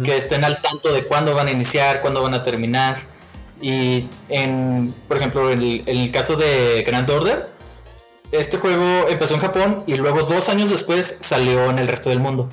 [0.04, 2.98] que estén al tanto de cuándo van a iniciar, cuándo van a terminar.
[3.60, 7.48] Y en, por ejemplo, en el caso de Grand Order,
[8.32, 12.20] este juego empezó en Japón y luego dos años después salió en el resto del
[12.20, 12.48] mundo.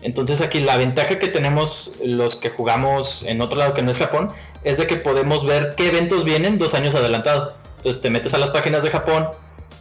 [0.00, 3.98] Entonces aquí la ventaja que tenemos los que jugamos en otro lado que no es
[3.98, 4.30] Japón
[4.64, 7.56] es de que podemos ver qué eventos vienen dos años adelantado.
[7.78, 9.28] Entonces te metes a las páginas de Japón,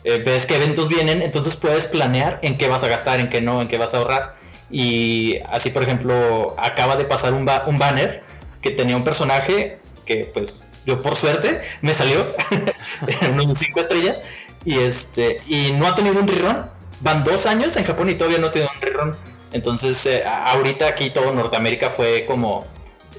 [0.03, 3.41] eh, ves qué eventos vienen, entonces puedes planear en qué vas a gastar, en qué
[3.41, 4.35] no, en qué vas a ahorrar.
[4.71, 8.23] Y así por ejemplo acaba de pasar un, un banner
[8.61, 12.27] que tenía un personaje que pues yo por suerte me salió
[13.21, 14.23] en un 5 estrellas
[14.65, 16.65] y este y no ha tenido un rerun.
[17.01, 19.15] Van dos años en Japón y todavía no tiene un rerun.
[19.51, 22.65] Entonces eh, ahorita aquí todo Norteamérica fue como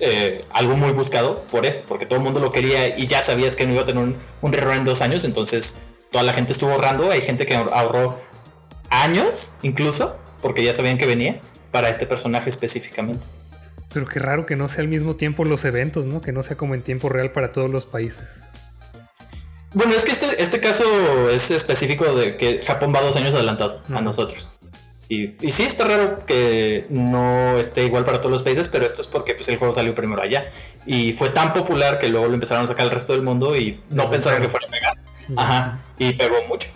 [0.00, 3.56] eh, algo muy buscado por eso, porque todo el mundo lo quería y ya sabías
[3.56, 5.78] que no iba a tener un, un rerun en dos años, entonces
[6.10, 8.16] toda la gente estuvo ahorrando, hay gente que ahorró
[8.90, 13.24] años incluso, porque ya sabían que venía para este personaje específicamente.
[13.92, 16.20] Pero qué raro que no sea al mismo tiempo los eventos, ¿no?
[16.20, 18.22] Que no sea como en tiempo real para todos los países.
[19.74, 20.84] Bueno, es que este, este caso
[21.30, 24.50] es específico de que Japón va dos años adelantado a nosotros.
[25.10, 29.00] Y, y, sí, está raro que no esté igual para todos los países, pero esto
[29.00, 30.50] es porque pues, el juego salió primero allá.
[30.86, 33.80] Y fue tan popular que luego lo empezaron a sacar al resto del mundo y
[33.90, 34.98] no, pensaron que fuera a pegar.
[35.36, 36.68] Ajá, y pegó mucho.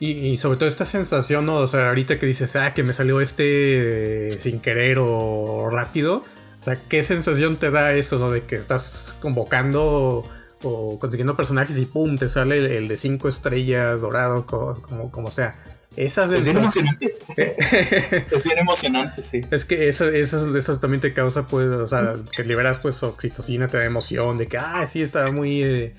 [0.00, 1.56] Y, sobre todo esta sensación, ¿no?
[1.56, 6.22] O sea, ahorita que dices, ah, que me salió este sin querer o rápido.
[6.58, 8.30] O sea, ¿qué sensación te da eso, ¿no?
[8.30, 10.24] De que estás convocando
[10.62, 15.56] o consiguiendo personajes y pum, te sale el, de cinco estrellas dorado, como, como, sea.
[15.96, 17.18] Esas es bien emocionante.
[18.30, 19.40] es bien emocionante, sí.
[19.50, 23.78] Es que esas, esas, también te causa, pues, o sea, que liberas pues oxitocina, te
[23.78, 25.94] da emoción de que, ah, sí, está muy, eh,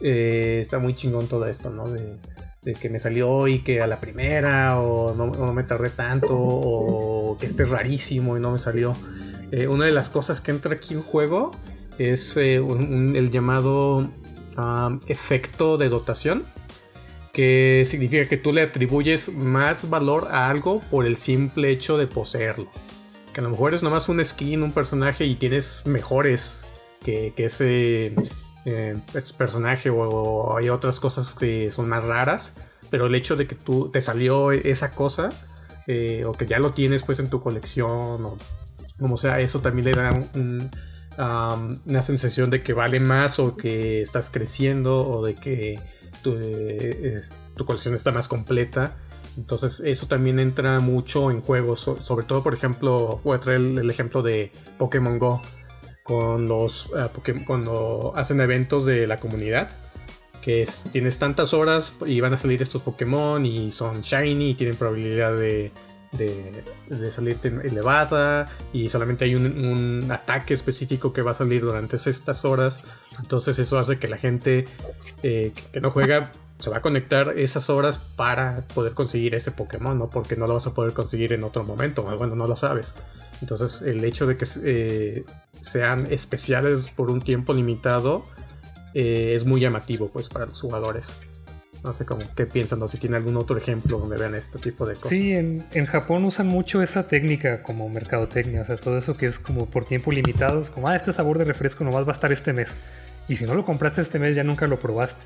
[0.00, 1.88] eh, está muy chingón todo esto, ¿no?
[1.88, 2.18] De,
[2.62, 7.36] de que me salió hoy que a la primera o no, me tardé tanto o
[7.38, 8.94] que este es rarísimo y no me salió.
[9.50, 11.52] Eh, una de las cosas que entra aquí en juego
[12.00, 14.08] es eh, el llamado
[15.06, 16.44] efecto de dotación,
[17.32, 22.06] que significa que tú le atribuyes más valor a algo por el simple hecho de
[22.06, 22.70] poseerlo.
[23.32, 26.62] Que a lo mejor es nomás un skin, un personaje y tienes mejores
[27.04, 28.14] que, que ese
[28.64, 28.96] eh,
[29.36, 32.54] personaje o, hay otras cosas que son más raras,
[32.90, 35.28] pero el hecho de que tú te salió esa cosa
[35.86, 38.36] eh, o que ya lo tienes pues en tu colección o
[38.98, 40.10] como sea, eso también le da
[41.18, 45.78] una sensación de que vale más o que estás creciendo o de que
[46.22, 48.96] tu, colección está más completa.
[49.36, 53.90] Entonces eso también entra mucho en juegos, sobre todo por ejemplo, voy a traer el
[53.90, 55.40] ejemplo de Pokémon Go
[56.02, 59.70] con los eh, cuando hacen eventos de la comunidad
[60.42, 64.74] que tienes tantas horas y van a salir estos Pokémon y son shiny y tienen
[64.76, 65.70] probabilidad de,
[66.12, 66.64] de,
[67.10, 72.80] salirte elevada y solamente hay un, ataque específico que va a salir durante estas horas
[73.20, 74.66] entonces eso hace que la gente
[75.22, 79.98] eh, que no juega se va a conectar esas horas para poder conseguir ese Pokémon,
[79.98, 80.10] ¿no?
[80.10, 82.94] Porque no lo vas a poder conseguir en otro momento, bueno, no lo sabes.
[83.40, 85.24] Entonces el hecho de que eh,
[85.60, 88.26] sean especiales por un tiempo limitado
[88.94, 91.14] eh, es muy llamativo pues para los jugadores.
[91.82, 94.86] No sé cómo, qué piensan, no si tiene algún otro ejemplo donde vean este tipo
[94.86, 95.10] de cosas.
[95.10, 99.38] Sí, en, Japón usan mucho esa técnica como mercadotecnia, o sea, todo eso que es
[99.38, 102.32] como por tiempo limitado, es como, ah, este sabor de refresco nomás va a estar
[102.32, 102.68] este mes.
[103.28, 105.22] Y si no lo compraste este mes ya nunca lo probaste.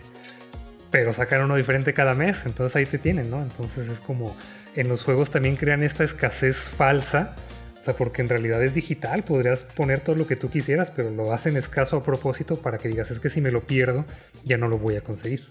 [0.92, 3.42] Pero sacar uno diferente cada mes, entonces ahí te tienen, ¿no?
[3.42, 4.36] Entonces es como,
[4.76, 7.34] en los juegos también crean esta escasez falsa
[7.80, 11.10] O sea, porque en realidad es digital, podrías poner todo lo que tú quisieras, pero
[11.10, 14.04] lo hacen escaso a propósito para que digas, es que si me lo pierdo,
[14.44, 15.48] ya no lo voy a conseguir.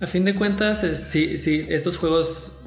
[0.00, 2.64] A fin de cuentas, sí, sí, estos juegos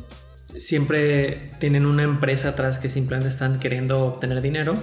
[0.56, 4.76] siempre tienen una empresa atrás que simplemente están queriendo obtener dinero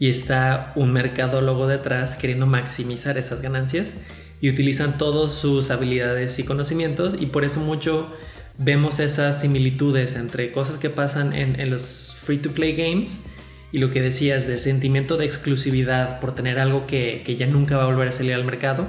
[0.00, 3.98] y está un mercadólogo detrás queriendo maximizar esas ganancias
[4.40, 8.12] y utilizan todas sus habilidades y conocimientos y por eso mucho
[8.58, 13.26] vemos esas similitudes entre cosas que pasan en, los free to play games
[13.70, 17.84] y lo que decías de sentimiento de exclusividad por tener algo que, ya nunca va
[17.84, 18.88] a volver a salir al mercado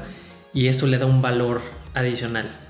[0.52, 1.62] y eso le da un valor
[1.93, 2.62] adicional.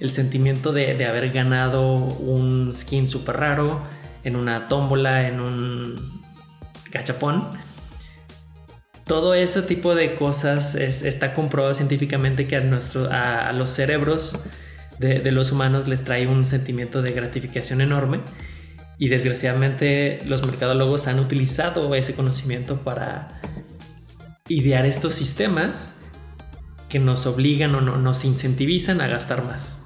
[0.00, 3.82] El sentimiento de, de haber ganado un skin súper raro
[4.24, 6.20] en una tómbola, en un
[6.90, 7.50] gachapón
[9.10, 14.38] todo ese tipo de cosas está comprobado científicamente que a, nuestro, a, los cerebros
[15.00, 18.20] de, los humanos les trae un sentimiento de gratificación enorme
[18.98, 23.40] y desgraciadamente los mercadólogos han utilizado ese conocimiento para
[24.46, 25.96] idear estos sistemas
[26.88, 29.79] que nos obligan o nos incentivizan a gastar más.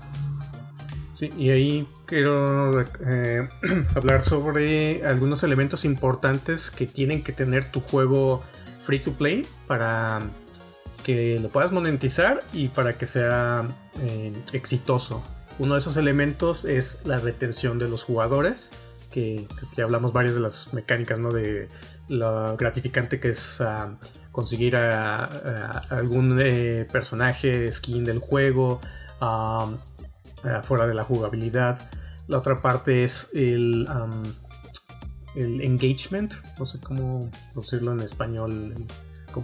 [1.15, 3.49] Sí, y ahí quiero eh,
[3.95, 8.43] hablar sobre algunos elementos importantes que tienen que tener tu juego
[8.83, 10.21] free to play para
[11.05, 13.65] que lo puedas monetizar y para que sea
[14.03, 15.23] eh, exitoso.
[15.61, 18.73] Uno de esos elementos es la retención de los jugadores,
[19.13, 19.47] que
[19.77, 21.31] ya hablamos varias de las mecánicas, ¿no?
[21.31, 21.69] De
[22.09, 23.97] lo gratificante que es ah,
[24.33, 28.81] conseguir algún eh, personaje, skin del juego,
[29.21, 29.71] ah,
[30.63, 31.91] fuera de la jugabilidad.
[32.27, 33.87] La otra parte es el
[35.35, 38.87] el engagement, no sé cómo decirlo en español,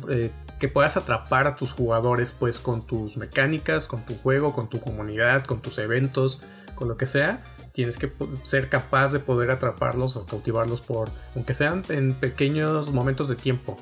[0.08, 4.68] eh, que puedas atrapar a tus jugadores pues con tus mecánicas, con tu juego, con
[4.68, 6.40] tu comunidad, con tus eventos,
[6.74, 7.42] con lo que sea.
[7.72, 13.28] Tienes que ser capaz de poder atraparlos o cautivarlos por, aunque sean en pequeños momentos
[13.28, 13.76] de tiempo.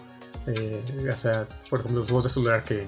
[0.47, 2.87] Eh, o sea, por ejemplo, los juegos de celular que,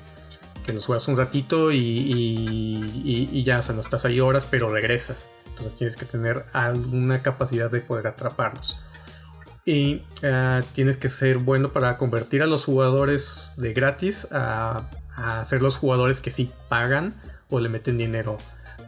[0.65, 5.29] que los juegas un ratito y, ya, o sea, no estás ahí horas, pero regresas.
[5.49, 8.79] Entonces tienes que tener alguna capacidad de poder atraparlos
[9.65, 14.87] y eh, tienes que ser bueno para convertir a los jugadores de gratis a,
[15.45, 17.15] ser los jugadores que sí pagan
[17.51, 18.39] o le meten dinero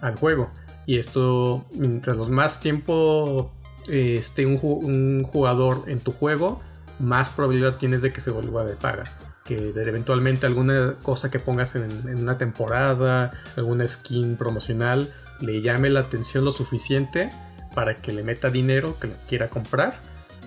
[0.00, 0.50] al juego.
[0.86, 3.52] Y esto, mientras los más tiempo
[3.86, 6.62] eh, esté un, jugador en tu juego,
[6.98, 9.04] más probabilidad tienes de que se vuelva de paga.
[9.44, 16.00] Que eventualmente alguna cosa que pongas en, una temporada, alguna skin promocional, le llame la
[16.00, 17.30] atención lo suficiente
[17.74, 19.94] para que le meta dinero, que lo quiera comprar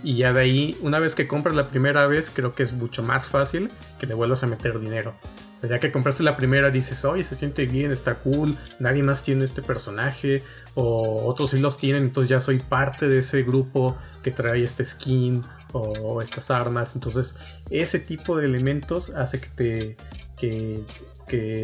[0.06, 3.02] y ya de ahí, una vez que compras la primera vez, creo que es mucho
[3.02, 5.16] más fácil que le vuelvas a meter dinero.
[5.56, 9.02] O sea, ya que compraste la primera, dices, oye, se siente bien, está cool, nadie
[9.02, 10.44] más tiene este personaje,
[10.76, 14.86] o otros sí los tienen, entonces ya soy parte de ese grupo que trae este
[14.86, 15.42] skin
[15.82, 16.96] o estas armas.
[16.96, 17.38] Entonces,
[17.70, 19.98] ese tipo de elementos hace que te.
[20.38, 20.84] que,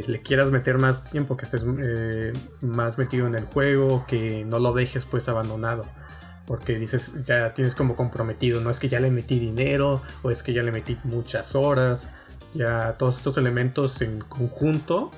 [0.07, 4.59] le quieras meter más tiempo, que estés eh, más metido en el juego, que no
[4.59, 5.85] lo dejes pues abandonado
[6.47, 10.43] porque dices, ya tienes como comprometido, no es que ya le metí dinero o es
[10.43, 12.09] que ya le metí muchas horas,
[12.53, 15.11] ya todos estos elementos en conjunto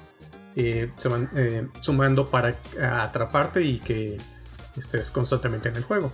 [0.55, 4.17] eh, se van eh, sumando para atraparte y que
[4.75, 6.11] estés constantemente en el juego.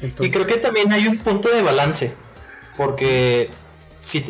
[0.00, 2.12] Y creo que también hay un punto de balance,
[2.76, 3.50] porque
[3.98, 4.24] si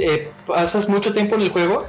[0.47, 1.87] pasas mucho tiempo en el juego,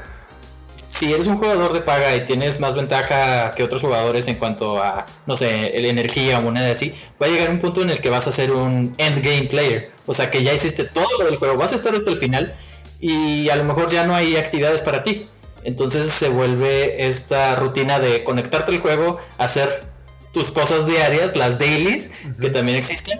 [0.73, 4.81] si eres un jugador de paga y tienes más ventaja que otros jugadores en cuanto
[4.81, 7.99] a, no sé, la energía o moneda así, va a llegar un punto en el
[7.99, 9.91] que vas a ser un endgame player.
[10.05, 12.55] O sea, que ya hiciste todo lo del juego, vas a estar hasta el final
[12.99, 15.27] y a lo mejor ya no hay actividades para ti.
[15.63, 19.83] Entonces se vuelve esta rutina de conectarte al juego, hacer
[20.31, 23.19] tus cosas diarias, las dailies, que también existen,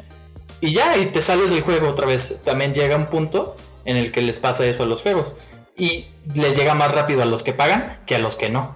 [0.62, 2.38] y ya, y te sales del juego otra vez.
[2.44, 5.36] También llega un punto en el que les pasa eso a los juegos
[5.78, 8.76] y les llega más rápido a los que pagan que a los que no.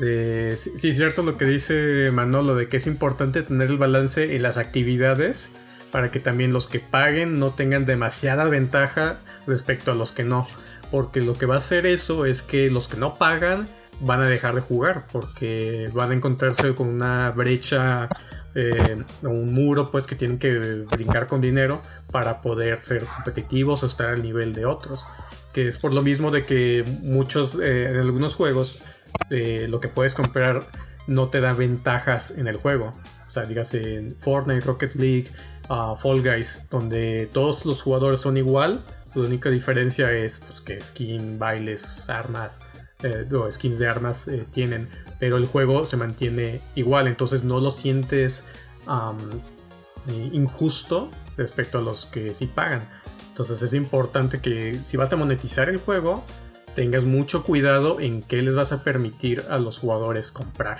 [0.00, 4.34] Eh, sí, es cierto lo que dice Manolo, de que es importante tener el balance
[4.34, 5.50] en las actividades
[5.90, 10.48] para que también los que paguen no tengan demasiada ventaja respecto a los que no.
[10.90, 13.68] Porque lo que va a hacer eso es que los que no pagan
[14.00, 18.08] van a dejar de jugar porque van a encontrarse con una brecha
[18.54, 23.86] eh, un muro pues que tienen que brincar con dinero para poder ser competitivos o
[23.86, 25.06] estar al nivel de otros
[25.52, 28.80] que es por lo mismo de que muchos, eh, en algunos juegos,
[29.30, 30.66] eh, lo que puedes comprar
[31.06, 32.94] no te da ventajas en el juego.
[33.26, 35.28] O sea, dígase en Fortnite, Rocket League,
[35.68, 38.84] uh, Fall Guys, donde todos los jugadores son igual.
[39.14, 42.60] La única diferencia es pues, que skin, bailes, armas,
[43.32, 44.88] o skins de armas tienen.
[45.20, 48.44] Pero el juego se mantiene igual, entonces no lo sientes
[50.32, 52.82] injusto respecto a los que sí pagan.
[53.28, 56.24] Entonces es importante que si vas a monetizar el juego,
[56.74, 60.78] tengas mucho cuidado en qué les vas a permitir a los jugadores comprar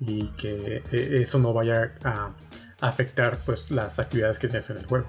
[0.00, 2.32] y que eh, eso no vaya a
[2.80, 5.06] afectar pues las actividades que se hacen en el juego.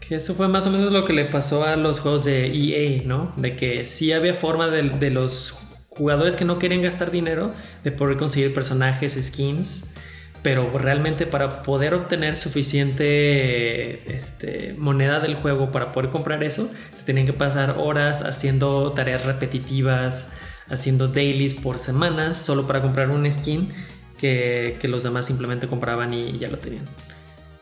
[0.00, 3.02] Que eso fue más o menos lo que le pasó a los juegos de EA,
[3.04, 3.32] ¿no?
[3.36, 5.58] De que sí había forma de, de los
[5.96, 7.52] jugadores que no querían gastar dinero
[7.84, 9.94] de poder conseguir personajes, skins,
[10.42, 17.02] pero realmente para poder obtener suficiente este, moneda del juego para poder comprar eso, se
[17.02, 20.34] tenían que pasar horas haciendo tareas repetitivas,
[20.68, 23.72] haciendo dailies por semanas, solo para comprar un skin
[24.18, 26.84] que, que los demás simplemente compraban y ya lo tenían.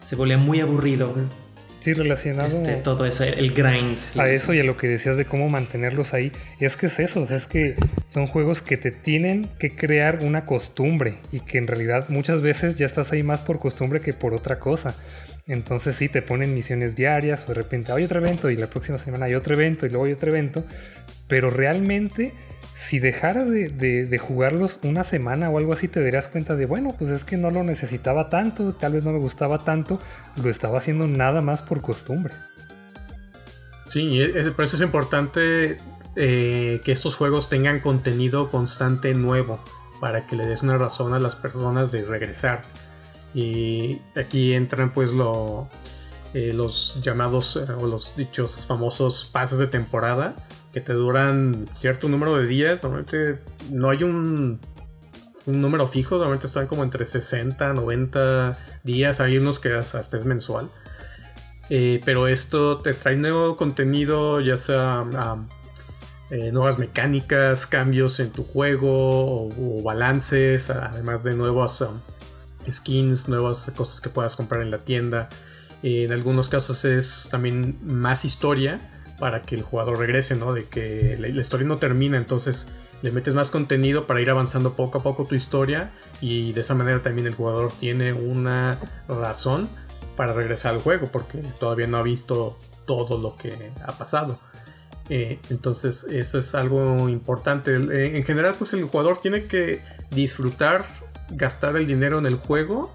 [0.03, 1.15] Se volvía muy aburrido
[1.85, 3.99] Sí, relacionado este, todo eso, el grind.
[4.17, 6.33] A eso y a lo que decías de cómo mantenerlos ahí.
[6.59, 7.75] Y es que es eso, es que
[8.09, 12.77] son juegos que te tienen que crear una costumbre y que en realidad muchas veces
[12.77, 14.95] ya estás ahí más por costumbre que por otra cosa.
[15.47, 18.97] Entonces sí, te ponen misiones diarias o de repente hay otro evento y la próxima
[18.97, 20.65] semana hay otro evento y luego hay otro evento.
[21.29, 22.33] Pero realmente
[22.85, 27.11] si dejaras de, jugarlos una semana o algo así, te darías cuenta de, bueno, pues
[27.11, 29.99] es que no lo necesitaba tanto, tal vez no me gustaba tanto,
[30.43, 32.35] lo estaba haciendo nada más por costumbre.
[33.87, 34.21] Sí,
[34.55, 35.79] por eso es importante
[36.17, 39.65] eh, que estos juegos tengan contenido constante nuevo,
[40.01, 42.63] para que le des una razón a las personas de regresar.
[43.33, 45.69] Y aquí entran pues lo,
[46.35, 50.37] eh, los llamados eh, o los dichos famosos pases de temporada
[50.75, 52.83] que te duran cierto número de días.
[52.83, 53.39] Normalmente
[53.71, 54.59] no hay un,
[55.47, 59.21] número fijo, normalmente están como entre 60, 90 días.
[59.21, 60.69] Hay unos que hasta es mensual.
[61.71, 65.07] Eh, pero esto te trae nuevo contenido, ya sea
[66.31, 71.85] eh, nuevas mecánicas, cambios en tu juego o, balances, además de nuevas
[72.69, 75.29] skins, nuevas cosas que puedas comprar en la tienda.
[75.85, 78.81] en algunos casos es también más historia
[79.19, 80.53] para que el jugador regrese, ¿no?
[80.53, 82.69] De que la, historia no termina, entonces
[83.03, 85.91] le metes más contenido para ir avanzando poco a poco tu historia
[86.21, 89.69] y de esa manera también el jugador tiene una razón
[90.17, 94.39] para regresar al juego porque todavía no ha visto todo lo que ha pasado.
[95.11, 97.75] Eh, entonces eso es algo importante.
[97.75, 100.83] En general pues el jugador tiene que disfrutar,
[101.31, 102.95] gastar el dinero en el juego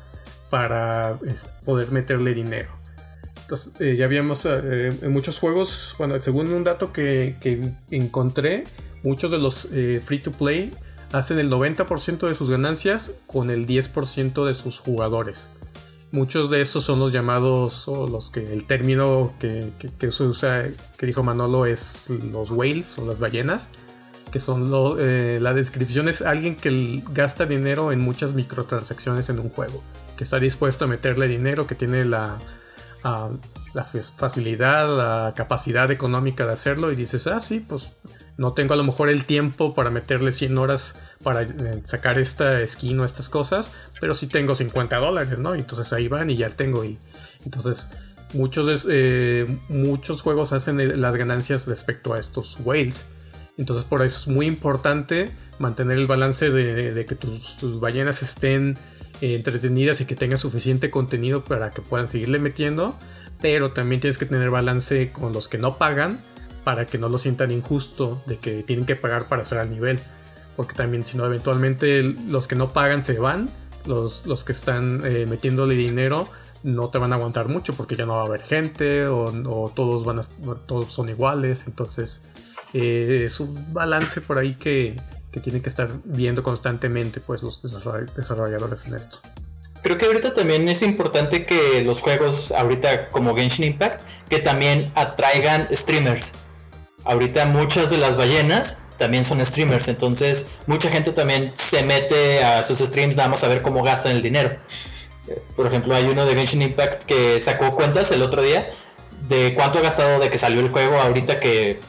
[0.49, 1.19] para
[1.65, 2.78] poder meterle dinero.
[3.49, 7.35] Entonces, eh, ya habíamos eh, en muchos juegos, bueno, según un dato que,
[7.89, 8.65] encontré,
[9.01, 10.71] muchos de los eh, free to play
[11.13, 15.49] hacen el 90% de sus ganancias con el 10% de sus jugadores.
[16.11, 19.71] Muchos de esos son los llamados, o los que el término que,
[20.11, 23.67] se usa, que dijo Manolo, es los whales o las ballenas,
[24.31, 29.81] que son la descripción es alguien que gasta dinero en muchas microtransacciones en un juego,
[30.17, 32.37] que está dispuesto a meterle dinero, que tiene la,
[33.03, 37.93] la facilidad, la capacidad económica de hacerlo y dices, ah, sí, pues
[38.37, 42.65] no tengo a lo mejor el tiempo para meterle 100 horas para eh, sacar esta
[42.65, 45.55] skin o estas cosas, pero sí tengo 50 dólares, ¿no?
[45.55, 46.97] Entonces ahí van y ya tengo y
[47.43, 47.89] entonces
[48.33, 53.05] muchos, eh, muchos juegos hacen las ganancias respecto a estos whales.
[53.57, 58.77] Entonces por eso es muy importante mantener el balance de, que tus ballenas estén
[59.21, 62.95] entretenidas y que tengan suficiente contenido para que puedan seguirle metiendo,
[63.41, 66.19] pero también tienes que tener balance con los que no pagan
[66.63, 69.99] para que no lo sientan injusto de que tienen que pagar para hacer al nivel,
[70.55, 73.49] porque también si no eventualmente los que no pagan se van,
[73.85, 76.27] los, los que están eh, metiéndole dinero
[76.63, 80.03] no te van a aguantar mucho porque ya no va a haber gente o, todos
[80.03, 80.23] van a,
[80.65, 82.25] todos son iguales, entonces
[82.73, 84.95] eh, es un balance por ahí que,
[85.31, 89.19] que tienen que estar viendo constantemente pues los desarrolladores en esto.
[89.81, 94.91] Creo que ahorita también es importante que los juegos, ahorita como Genshin Impact, que también
[94.95, 96.33] atraigan streamers.
[97.05, 102.61] Ahorita muchas de las ballenas también son streamers, entonces mucha gente también se mete a
[102.61, 104.57] sus streams nada más a ver cómo gastan el dinero.
[105.55, 108.69] Por ejemplo, hay uno de Genshin Impact que sacó cuentas el otro día
[109.29, 111.79] de cuánto ha gastado de que salió el juego ahorita que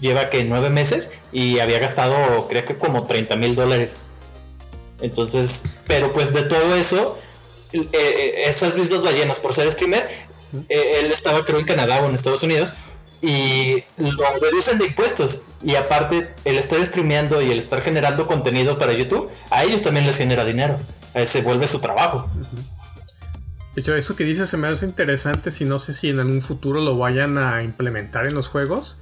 [0.00, 3.96] lleva que nueve meses y había gastado creo que como 30 mil dólares.
[5.00, 7.18] Entonces, pero pues de todo eso,
[7.72, 10.08] eh, eh, esas mismas ballenas, por ser streamer,
[10.68, 12.72] eh, él estaba creo en Canadá o en Estados Unidos
[13.20, 15.42] y lo reducen de impuestos.
[15.62, 20.06] Y aparte, el estar streameando y el estar generando contenido para YouTube, a ellos también
[20.06, 20.80] les genera dinero.
[21.26, 22.28] se vuelve su trabajo.
[23.74, 26.40] De hecho, eso que dices se me hace interesante si no sé si en algún
[26.40, 29.00] futuro lo vayan a implementar en los juegos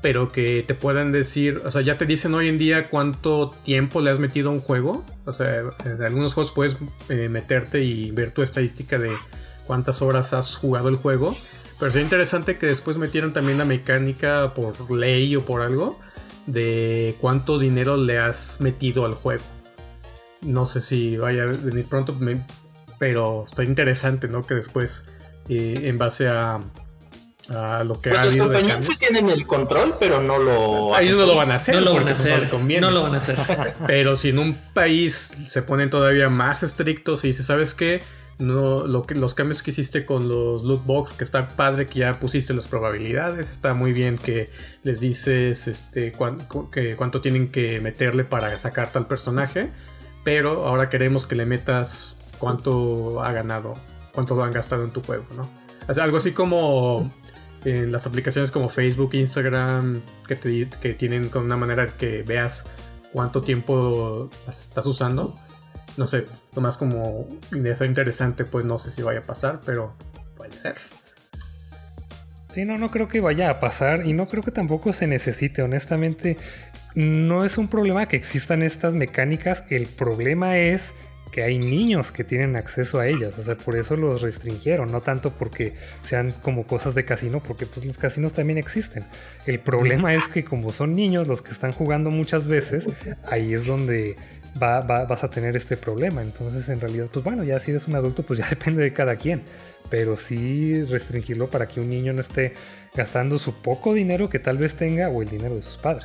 [0.00, 4.00] pero que te puedan decir, o sea, ya te dicen hoy en día cuánto tiempo
[4.00, 5.04] le has metido a un juego.
[5.24, 6.76] O sea, en algunos juegos puedes
[7.08, 9.16] eh, meterte y ver tu estadística de
[9.66, 11.36] cuántas horas has jugado el juego.
[11.78, 15.98] Pero sería interesante que después metieran también la mecánica por ley o por algo
[16.46, 19.44] de cuánto dinero le has metido al juego.
[20.40, 22.16] No sé si vaya a venir pronto,
[22.98, 24.46] pero está interesante, ¿no?
[24.46, 25.04] Que después,
[25.48, 26.60] eh, en base a,
[27.48, 30.98] a lo que pues compañías sí tienen el control, pero no lo.
[30.98, 31.74] Ellos no lo van a hacer.
[31.76, 32.48] No lo van porque, a pues, no hacer.
[32.50, 32.80] conviene.
[32.86, 33.38] No lo van a hacer.
[33.86, 38.02] Pero si en un país se ponen todavía más estrictos y dice, ¿sabes qué?
[38.38, 42.00] No, lo que, los cambios que hiciste con los loot box, que está padre que
[42.00, 44.50] ya pusiste las probabilidades, está muy bien que
[44.84, 49.70] les dices este, cuán- cu- que cuánto tienen que meterle para sacar tal personaje,
[50.22, 53.74] pero ahora queremos que le metas cuánto ha ganado,
[54.12, 55.48] cuánto lo han gastado en tu juego, ¿no?
[55.88, 57.10] O sea, algo así como
[57.64, 62.64] en las aplicaciones como Facebook, Instagram, que, te, que tienen con una manera que veas
[63.12, 65.38] cuánto tiempo las estás usando.
[65.96, 67.28] No sé, nomás como
[67.64, 69.94] está interesante, pues no sé si vaya a pasar, pero
[70.36, 70.76] puede ser.
[72.50, 75.62] Sí, no, no creo que vaya a pasar y no creo que tampoco se necesite,
[75.62, 76.36] honestamente.
[76.94, 80.92] No es un problema que existan estas mecánicas, el problema es
[81.30, 85.00] que hay niños que tienen acceso a ellas, o sea, por eso los restringieron, no
[85.00, 89.04] tanto porque sean como cosas de casino, porque pues los casinos también existen.
[89.46, 92.86] El problema es que como son niños los que están jugando muchas veces,
[93.30, 94.16] ahí es donde
[94.62, 96.22] va- va- vas a tener este problema.
[96.22, 99.16] Entonces, en realidad, pues bueno, ya si eres un adulto, pues ya depende de cada
[99.16, 99.42] quien
[99.90, 102.52] pero sí restringirlo para que un niño no esté
[102.94, 106.04] gastando su poco dinero que tal vez tenga o el dinero de sus padres.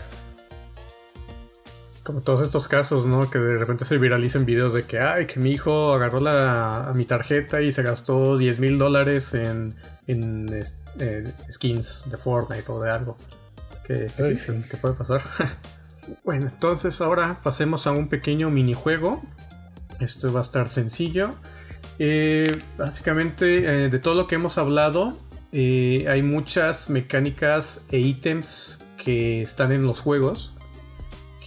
[2.03, 3.29] Como todos estos casos, ¿no?
[3.29, 6.93] Que de repente se viralicen videos de que, ay, que mi hijo agarró la, a
[6.93, 9.75] mi tarjeta y se gastó 10 mil dólares en,
[10.07, 10.49] en
[10.99, 13.17] eh, skins de Fortnite o de algo.
[13.85, 14.69] Que, que Ay, sí, sí.
[14.69, 15.21] que puede pasar.
[16.25, 19.21] bueno, entonces ahora pasemos a un pequeño minijuego.
[20.01, 21.35] Esto va a estar sencillo.
[21.99, 25.17] Eh, básicamente, eh, de todo lo que hemos hablado,
[25.53, 30.53] hay muchas mecánicas e ítems que están en los juegos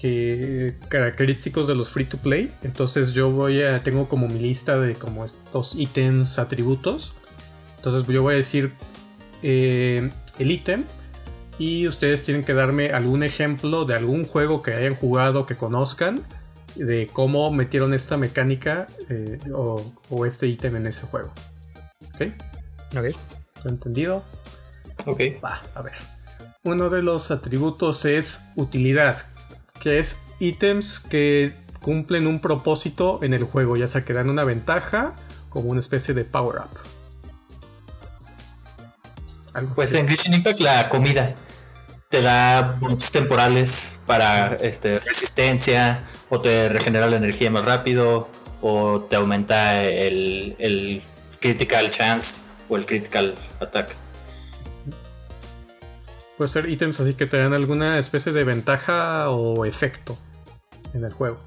[0.01, 2.53] que característicos de los free to play.
[2.63, 7.15] Entonces yo voy a tengo como mi lista de como estos ítems atributos.
[7.77, 8.73] Entonces yo voy a decir
[9.43, 10.85] eh, el ítem
[11.59, 16.23] y ustedes tienen que darme algún ejemplo de algún juego que hayan jugado que conozcan
[16.75, 21.33] de cómo metieron esta mecánica eh, o, o este ítem en ese juego.
[22.15, 22.33] ¿Ok?
[22.97, 23.17] Ok.
[23.65, 24.25] ¿Lo entendido?
[25.07, 25.21] Ok.
[25.43, 25.95] Va, a ver.
[26.65, 29.27] Uno de los atributos es utilidad,
[29.81, 34.45] que es ítems que cumplen un propósito en el juego, ya sea que dan una
[34.45, 35.15] ventaja
[35.49, 36.79] como una especie de power up.
[39.55, 41.35] Algo Pues en Genshin Impact la comida
[42.11, 48.29] te da boosts temporales para este, resistencia o te regenera la energía más rápido
[48.63, 51.03] o te aumenta el, el
[51.41, 53.95] critical chance o el critical attack.
[56.37, 60.19] Puede ser ítems así que te dan alguna especie de ventaja o efecto
[60.95, 61.39] en el juego.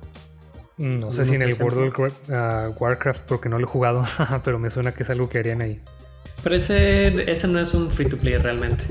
[0.78, 4.06] No sé ¿Alguno si en el World of ah, Warcraft, porque no lo he jugado,
[4.46, 5.82] pero me suena que es algo que harían ahí.
[6.42, 8.86] Pero ese, ese no es un free to play realmente.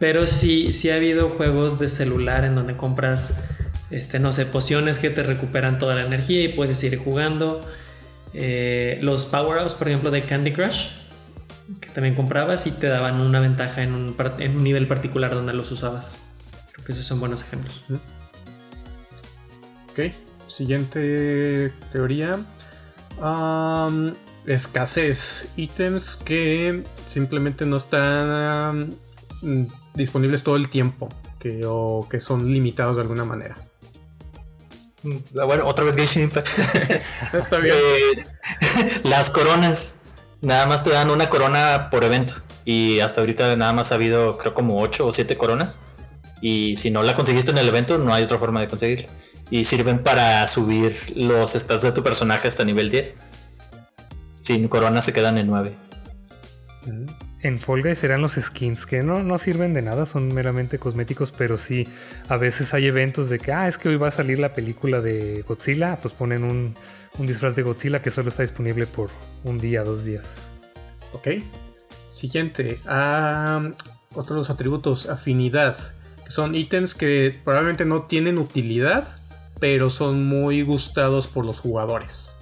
[0.00, 3.44] Pero sí, sí ha habido juegos de celular en donde compras,
[3.90, 7.60] este, no sé, pociones que te recuperan toda la energía y puedes ir jugando.
[8.34, 10.88] Eh, los power-ups, por ejemplo, de Candy Crush,
[11.80, 15.52] que también comprabas y te daban una ventaja en un, en un nivel particular donde
[15.52, 16.18] los usabas.
[16.72, 17.84] Creo que esos son buenos ejemplos.
[19.90, 20.12] Ok,
[20.46, 22.38] siguiente teoría.
[24.46, 25.52] Escasez.
[25.56, 28.94] Ítems que simplemente no están
[29.42, 29.64] mm,
[29.94, 31.08] disponibles todo el tiempo.
[31.38, 33.56] Que, o que son limitados de alguna manera.
[35.38, 36.48] Ah, Bueno, otra vez Genshin Impact.
[37.32, 37.76] Está bien.
[37.76, 38.26] Eh,
[39.04, 39.96] las coronas.
[40.42, 42.34] Nada más te dan una corona por evento.
[42.64, 45.80] Y hasta ahorita nada más ha habido, creo, como 8 o 7 coronas.
[46.40, 49.08] Y si no la conseguiste en el evento, no hay otra forma de conseguirla.
[49.50, 53.16] Y sirven para subir los stats de tu personaje hasta nivel 10.
[54.34, 55.72] Sin corona se quedan en 9.
[56.86, 57.06] Mm.
[57.42, 61.32] En Fall Guys serán los skins que no, no sirven de nada, son meramente cosméticos,
[61.32, 61.88] pero sí,
[62.28, 65.00] a veces hay eventos de que, ah, es que hoy va a salir la película
[65.00, 66.76] de Godzilla, pues ponen un,
[67.18, 69.10] un disfraz de Godzilla que solo está disponible por
[69.44, 70.24] un día, dos días.
[71.12, 71.28] Ok.
[72.08, 72.78] Siguiente.
[74.14, 75.08] Otros atributos.
[75.08, 75.76] Afinidad.
[76.24, 79.08] Que son ítems que probablemente no tienen utilidad.
[79.60, 82.36] Pero son muy gustados por los jugadores.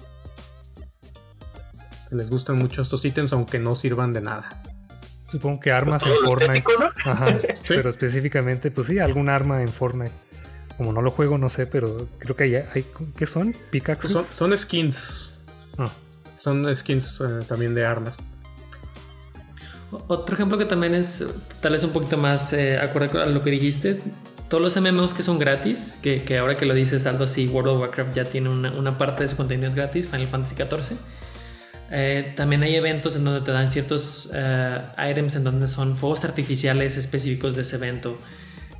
[2.09, 4.63] Les gustan mucho estos ítems aunque no sirvan de nada.
[5.29, 6.57] Supongo que armas Pues en Fortnite.
[6.59, 7.11] estético, ¿no?
[7.11, 7.27] Ajá.
[7.63, 7.75] Sí.
[7.75, 10.11] Pero específicamente, pues sí, algún arma en Fortnite.
[10.81, 12.83] Como no lo juego, no sé, pero creo que hay, hay
[13.15, 13.55] ¿qué son?
[13.69, 14.09] Pickaxes.
[14.09, 15.35] Son, son skins.
[15.77, 15.91] Ah.
[16.39, 18.17] Son skins eh, también de armas.
[20.07, 23.51] Otro ejemplo que también es tal vez un poquito más eh, acorde a lo que
[23.51, 24.01] dijiste,
[24.49, 27.69] todos los MMOs que son gratis, que, que ahora que lo dices Aldo, sí, World
[27.73, 30.97] of Warcraft ya tiene una, una parte de su contenido es gratis, Final Fantasy XIV.
[31.91, 36.25] Eh, también hay eventos en donde te dan ciertos eh, items en donde son fuegos
[36.25, 38.17] artificiales específicos de ese evento,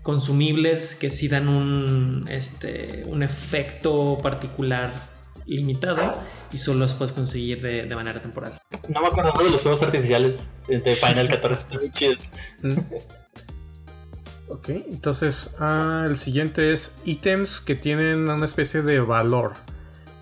[0.03, 4.91] consumibles que sí dan un, este, un efecto particular
[5.45, 6.13] limitado
[6.53, 8.59] y solo los puedes conseguir de, de manera temporal.
[8.89, 12.29] No me acordaba de los fuegos artificiales de Final 14, están muy chidos.
[12.61, 12.73] Mm.
[14.47, 19.53] Ok, entonces ah, el siguiente es ítems que tienen una especie de valor.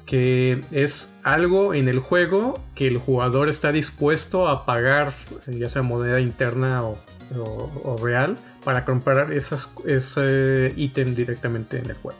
[0.05, 5.11] Que es algo en el juego que el jugador está dispuesto a pagar,
[5.47, 6.99] ya sea moneda interna o,
[7.35, 8.37] o- o real,
[8.69, 12.19] para comprar esas, ese ítem directamente en el juego.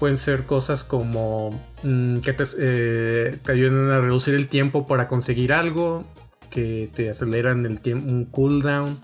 [0.00, 1.50] Pueden ser cosas como
[1.84, 6.04] mm, que te, eh, te ayudan a reducir el tiempo para conseguir algo,
[6.50, 9.00] que te aceleran el tiempo, un cooldown.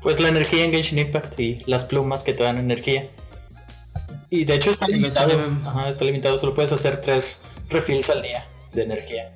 [0.00, 3.10] Pues la energía en Genshin Impact y las plumas que te dan energía.
[4.30, 5.32] Y de hecho está limitado.
[5.66, 6.38] Ajá, está limitado.
[6.38, 9.34] Solo puedes hacer tres refills al día de energía.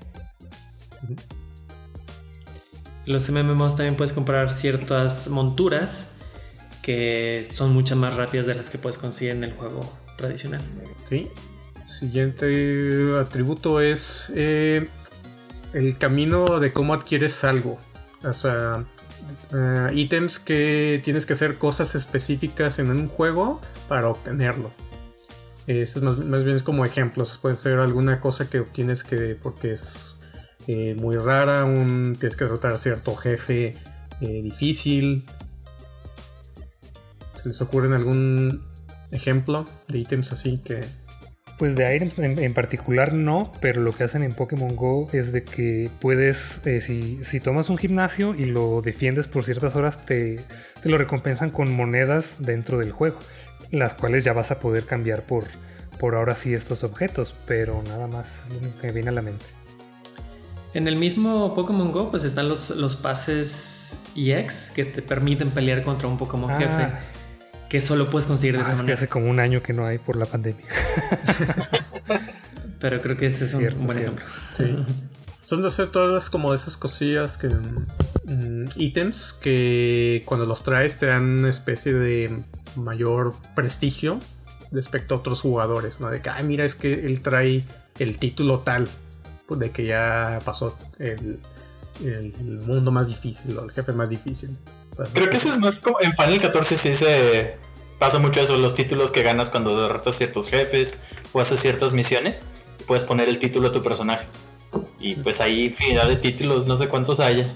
[3.06, 6.14] Los MMOs también puedes comprar ciertas monturas
[6.82, 10.62] que son mucho más rápidas de las que puedes conseguir en el juego tradicional.
[11.04, 11.28] Ok.
[11.86, 14.88] Siguiente atributo es eh,
[15.72, 17.80] el camino de cómo adquieres algo.
[18.22, 18.84] O sea,
[19.52, 24.70] eh, ítems que tienes que hacer cosas específicas en un juego para obtenerlo.
[25.66, 27.38] Eso es más, más bien es como ejemplos.
[27.40, 30.13] Puede ser alguna cosa que obtienes que porque es
[30.66, 33.74] eh, muy rara, un, tienes que derrotar cierto jefe
[34.20, 35.26] eh, difícil.
[37.34, 38.62] ¿Se les ocurre algún
[39.10, 40.80] ejemplo de ítems así que
[41.58, 45.44] Pues de items en, particular no, pero lo que hacen en Pokémon Go es de
[45.44, 50.40] que puedes, eh, si, si tomas un gimnasio y lo defiendes por ciertas horas, te,
[50.82, 53.18] te lo recompensan con monedas dentro del juego,
[53.70, 55.44] las cuales ya vas a poder cambiar por,
[55.98, 59.22] por ahora sí estos objetos, pero nada más lo único que me viene a la
[59.22, 59.44] mente.
[60.74, 65.82] En el mismo Pokémon Go pues están los, los pases EX que te permiten pelear
[65.84, 66.58] contra un Pokémon Ah.
[66.58, 66.92] jefe
[67.68, 68.96] que solo puedes conseguir de Ah, esa es que manera.
[68.98, 70.64] hace como un año que no hay por la pandemia.
[72.80, 74.22] Pero creo que ese es un Cierto, buen cierto.
[74.56, 74.86] ejemplo.
[74.86, 74.94] Sí.
[75.44, 77.48] Son todas como esas cosillas que.
[77.48, 82.42] mm, ítems que cuando los traes te dan una especie de
[82.76, 84.20] mayor prestigio
[84.72, 86.10] respecto a otros jugadores, ¿no?
[86.10, 87.64] De que, ay, mira, es que él trae
[87.98, 88.88] el título tal,
[89.48, 91.38] de que ya pasó el,
[92.02, 92.32] el
[92.66, 94.56] mundo más difícil o el jefe más difícil.
[94.90, 96.00] Entonces, Creo que eso es más como.
[96.00, 97.56] En Final 14 sí se
[97.98, 98.56] pasa mucho eso.
[98.56, 101.00] Los títulos que ganas cuando derrotas ciertos jefes
[101.32, 102.44] o haces ciertas misiones.
[102.86, 104.26] Puedes poner el título a tu personaje.
[104.98, 107.46] Y pues hay infinidad de títulos, no sé cuántos haya.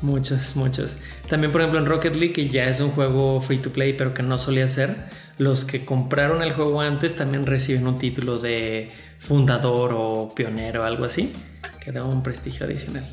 [0.00, 0.96] Muchos, muchos.
[1.28, 4.14] También, por ejemplo, en Rocket League, que ya es un juego free to play, pero
[4.14, 4.96] que no solía ser,
[5.38, 8.90] los que compraron el juego antes también reciben un título de
[9.22, 11.32] fundador o pionero, algo así,
[11.80, 13.06] que da un prestigio adicional.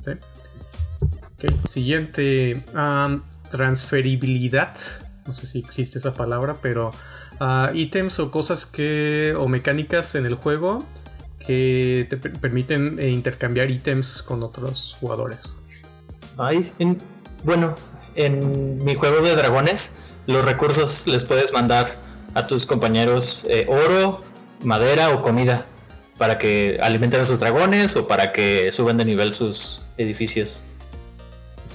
[0.00, 0.12] Sí.
[1.02, 4.74] Ok, Siguiente, am, transferibilidad.
[5.26, 6.90] No sé si existe esa palabra, pero
[7.38, 10.84] ah, ítems o cosas que o mecánicas en el juego
[11.38, 15.52] que te per- permiten eh, intercambiar ítems con otros jugadores.
[16.38, 16.98] Ay, en-
[17.44, 17.74] bueno,
[18.14, 19.92] en mi juego de dragones,
[20.26, 21.94] los recursos les puedes mandar
[22.34, 24.22] a tus compañeros eh, oro,
[24.62, 25.66] madera o comida
[26.18, 30.62] para que alimenten a sus dragones o para que suban de nivel sus edificios.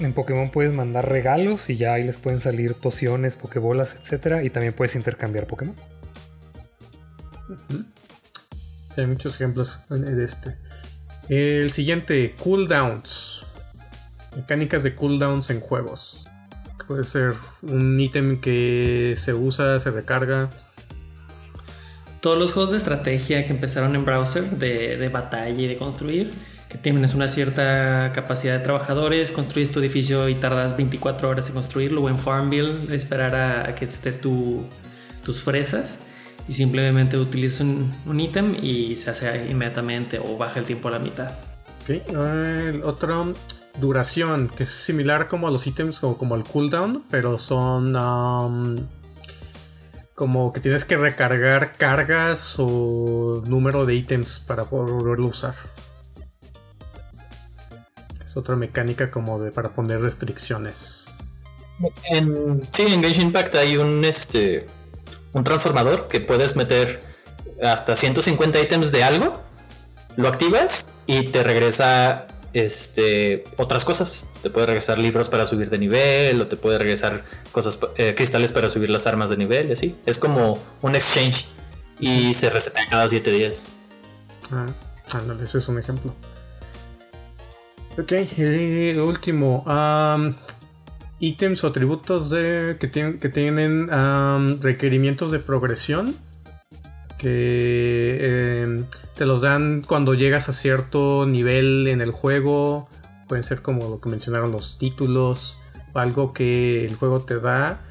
[0.00, 4.50] En Pokémon puedes mandar regalos y ya ahí les pueden salir pociones, pokebolas, etcétera, y
[4.50, 5.74] también puedes intercambiar Pokémon.
[8.94, 10.56] Sí, hay muchos ejemplos de este.
[11.28, 13.44] El siguiente, cooldowns.
[14.36, 16.26] Mecánicas de cooldowns en juegos.
[16.86, 20.48] Puede ser un ítem que se usa, se recarga.
[22.20, 26.32] Todos los juegos de estrategia que empezaron en browser, de, de batalla y de construir,
[26.68, 31.54] que tienes una cierta capacidad de trabajadores, construyes tu edificio y tardas 24 horas en
[31.54, 34.64] construirlo, o en Farmville, esperar a, que esté tu,
[35.24, 36.04] tus fresas,
[36.46, 40.98] y simplemente utilizas un, ítem y se hace inmediatamente o baja el tiempo a la
[40.98, 41.30] mitad.
[41.82, 43.32] Ok, El otro,
[43.80, 48.76] duración, que es similar como a los ítems o como al cooldown, pero son um,
[50.18, 55.54] como que tienes que recargar cargas o número de ítems para poder volverlo a usar.
[58.34, 61.08] otra mecánica como de para poner restricciones.
[62.04, 64.66] En, sí, en Gage Impact hay un este
[65.32, 67.00] un transformador que puedes meter
[67.62, 69.40] hasta 150 ítems de algo,
[70.16, 74.26] lo activas y te regresa este otras cosas.
[74.42, 78.52] Te puede regresar libros para subir de nivel, o te puede regresar cosas eh, cristales
[78.52, 79.96] para subir las armas de nivel y así.
[80.06, 81.46] Es como un exchange
[82.00, 83.66] y se resetea cada 7 días.
[84.50, 84.66] Ah,
[85.12, 86.14] ándale, ese es un ejemplo.
[87.98, 88.12] Ok,
[89.04, 89.64] último.
[91.18, 93.88] ítems o atributos de, que, tienen, que tienen
[94.60, 96.14] requerimientos de progresión
[97.18, 98.84] que em,
[99.18, 102.88] te los dan cuando llegas a cierto nivel en el juego.
[103.26, 105.58] Pueden ser como lo que mencionaron los títulos,
[105.92, 107.84] o algo que el juego te da,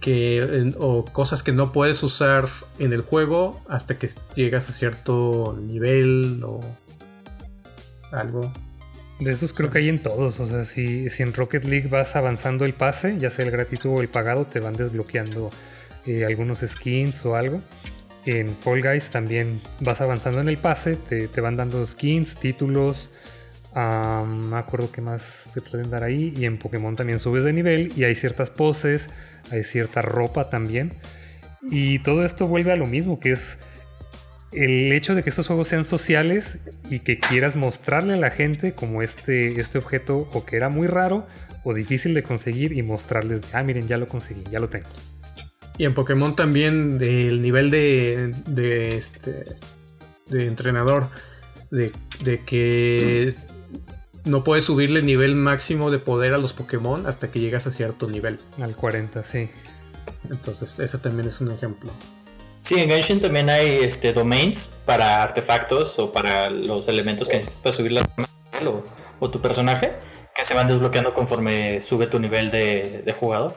[0.00, 2.44] que, o cosas que no puedes usar
[2.78, 6.60] en el juego hasta que llegas a cierto nivel o
[8.12, 8.52] algo.
[9.18, 10.38] De esos creo que hay en todos.
[10.40, 13.90] O sea, si, si, en Rocket League vas avanzando el pase, ya sea el gratuito
[13.90, 15.48] o el pagado, te van desbloqueando
[16.04, 17.62] eh, algunos skins o algo.
[18.26, 23.08] En Fall Guys también vas avanzando en el pase, te, van dando skins, títulos,
[23.74, 26.34] me acuerdo qué más te pueden dar ahí.
[26.36, 29.08] Y en Pokémon también subes de nivel y hay ciertas poses,
[29.52, 30.92] hay cierta ropa también.
[31.62, 33.58] Y todo esto vuelve a lo mismo, que es
[34.52, 36.58] el hecho de que estos juegos sean sociales
[36.90, 40.86] y que quieras mostrarle a la gente como este, este objeto o que era muy
[40.86, 41.26] raro
[41.62, 44.88] o difícil de conseguir y mostrarles, ah, miren, ya lo conseguí, ya lo tengo.
[45.78, 49.44] Y en Pokémon también el nivel de, de, este,
[50.26, 51.08] de entrenador,
[51.70, 51.92] de,
[52.46, 53.32] que
[54.24, 57.70] no puedes subirle el nivel máximo de poder a los Pokémon hasta que llegas a
[57.70, 58.38] cierto nivel.
[58.60, 59.50] Al 40, sí.
[60.30, 61.92] Entonces, ese también es un ejemplo.
[62.60, 67.60] Sí, en Genshin también hay este, domains para artefactos o para los elementos que necesitas
[67.60, 68.06] para subir la
[68.66, 68.82] o,
[69.20, 69.92] o tu personaje
[70.34, 73.54] que se van desbloqueando conforme sube tu nivel de, de jugador.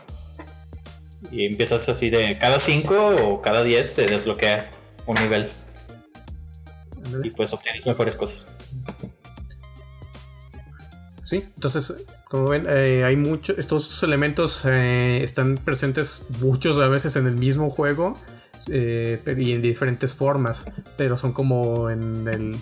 [1.32, 4.70] Y empiezas así de cada 5 o cada 10 se desbloquea
[5.06, 5.50] un nivel.
[7.24, 8.48] Y pues obtienes mejores cosas.
[11.24, 11.94] Sí, entonces,
[12.28, 17.36] como ven, eh, hay muchos, estos elementos eh, están presentes muchos a veces en el
[17.36, 18.18] mismo juego
[18.72, 20.66] eh, y en diferentes formas,
[20.98, 22.58] pero son como en, el,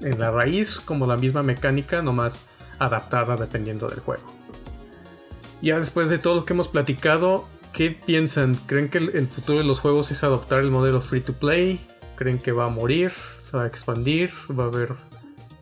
[0.00, 2.44] en la raíz, como la misma mecánica, nomás
[2.78, 4.24] adaptada dependiendo del juego.
[5.60, 8.56] Ya después de todo lo que hemos platicado, ¿Qué piensan?
[8.66, 11.80] ¿Creen que el, futuro de los juegos es adoptar el modelo free to play?
[12.16, 13.12] ¿Creen que va a morir?
[13.38, 14.30] ¿Se va a expandir?
[14.50, 14.94] ¿Va a haber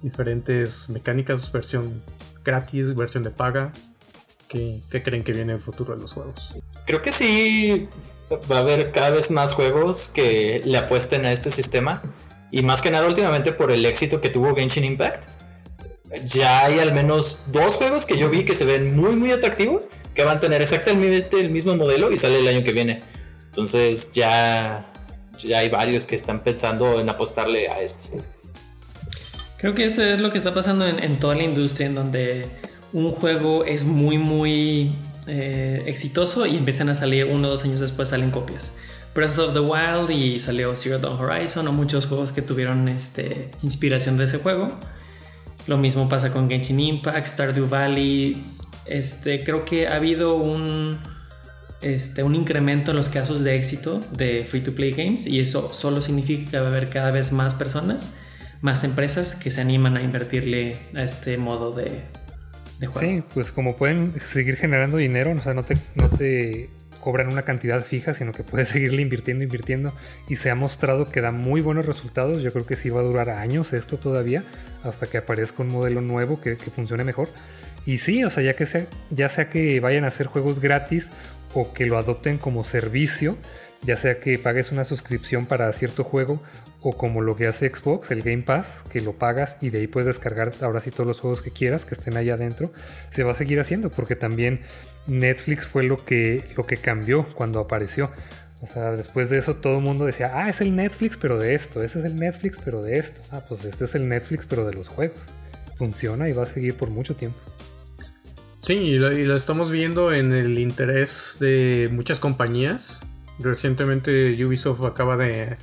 [0.03, 1.53] diferentes mecánicas?
[1.53, 2.03] ¿Versión
[2.45, 2.95] gratis?
[2.95, 3.73] ¿Versión de paga?
[4.49, 6.55] ¿Qué, creen que viene el futuro de los juegos?
[6.87, 7.89] Creo que sí
[8.51, 12.03] va a haber cada vez más juegos que le apuesten a este sistema.
[12.51, 15.38] Y más que nada últimamente por el éxito que tuvo Genshin Impact
[16.27, 19.91] ya hay al menos dos juegos que yo vi que se ven muy muy atractivos,
[20.15, 23.03] que van a tener exactamente el mismo modelo y sale el año que viene.
[23.47, 24.87] Entonces ya,
[25.39, 28.17] ya hay varios que están pensando en apostarle a esto.
[29.59, 32.47] Creo que eso es lo que está pasando en, toda la industria, en donde
[32.93, 34.95] un juego es muy muy
[35.27, 38.79] eh, exitoso y empiezan a salir uno o dos años después salen copias.
[39.15, 43.51] Breath of the Wild y salió Zero Dawn Horizon o muchos juegos que tuvieron este,
[43.63, 44.79] inspiración de ese juego.
[45.69, 48.43] Lo mismo pasa con Genshin Impact, Stardew Valley.
[48.87, 50.99] Este, creo que ha habido un,
[51.83, 55.73] este, un incremento en los casos de éxito de free to play games y eso
[55.75, 58.17] solo significa que va a haber cada vez más personas,
[58.63, 62.01] más empresas que se animan a invertirle a este modo de,
[62.81, 63.01] de juego.
[63.07, 66.71] Sí, pues como pueden seguir generando dinero, o sea, no te, no te
[67.09, 69.95] cobran una cantidad fija, sino que puedes seguirle invirtiendo, invirtiendo.
[70.29, 72.43] Y se ha mostrado que da muy buenos resultados.
[72.43, 74.45] Yo creo que sí va a durar años esto todavía,
[74.85, 77.31] hasta que aparezca un modelo nuevo que, funcione mejor.
[77.87, 81.09] Y sí, o sea, ya que sea, ya sea que vayan a hacer juegos gratis
[81.55, 83.39] o que lo adopten como servicio,
[83.85, 86.43] ya sea que pagues una suscripción para cierto juego
[86.83, 89.87] o como lo que hace Xbox, el Game Pass, que lo pagas y de ahí
[89.87, 92.71] puedes descargar ahora sí todos los juegos que quieras que estén ahí adentro,
[93.11, 94.61] se va a seguir haciendo porque también
[95.09, 98.11] Netflix fue lo que, lo que cambió cuando apareció.
[98.61, 101.55] O sea, después de eso todo el mundo decía, ah, es el Netflix pero de
[101.55, 103.23] esto, ese es el Netflix pero de esto.
[103.31, 105.19] Ah, pues este es el Netflix pero de los juegos.
[105.77, 107.39] Funciona y va a seguir por mucho tiempo.
[108.61, 113.01] Sí, y lo, estamos viendo en el interés de muchas compañías.
[113.39, 115.57] Recientemente Ubisoft acaba de,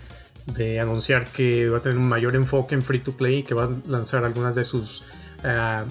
[0.80, 3.66] anunciar que va a tener un mayor enfoque en free to play y que va
[3.66, 5.04] a lanzar algunas de sus
[5.44, 5.84] ah,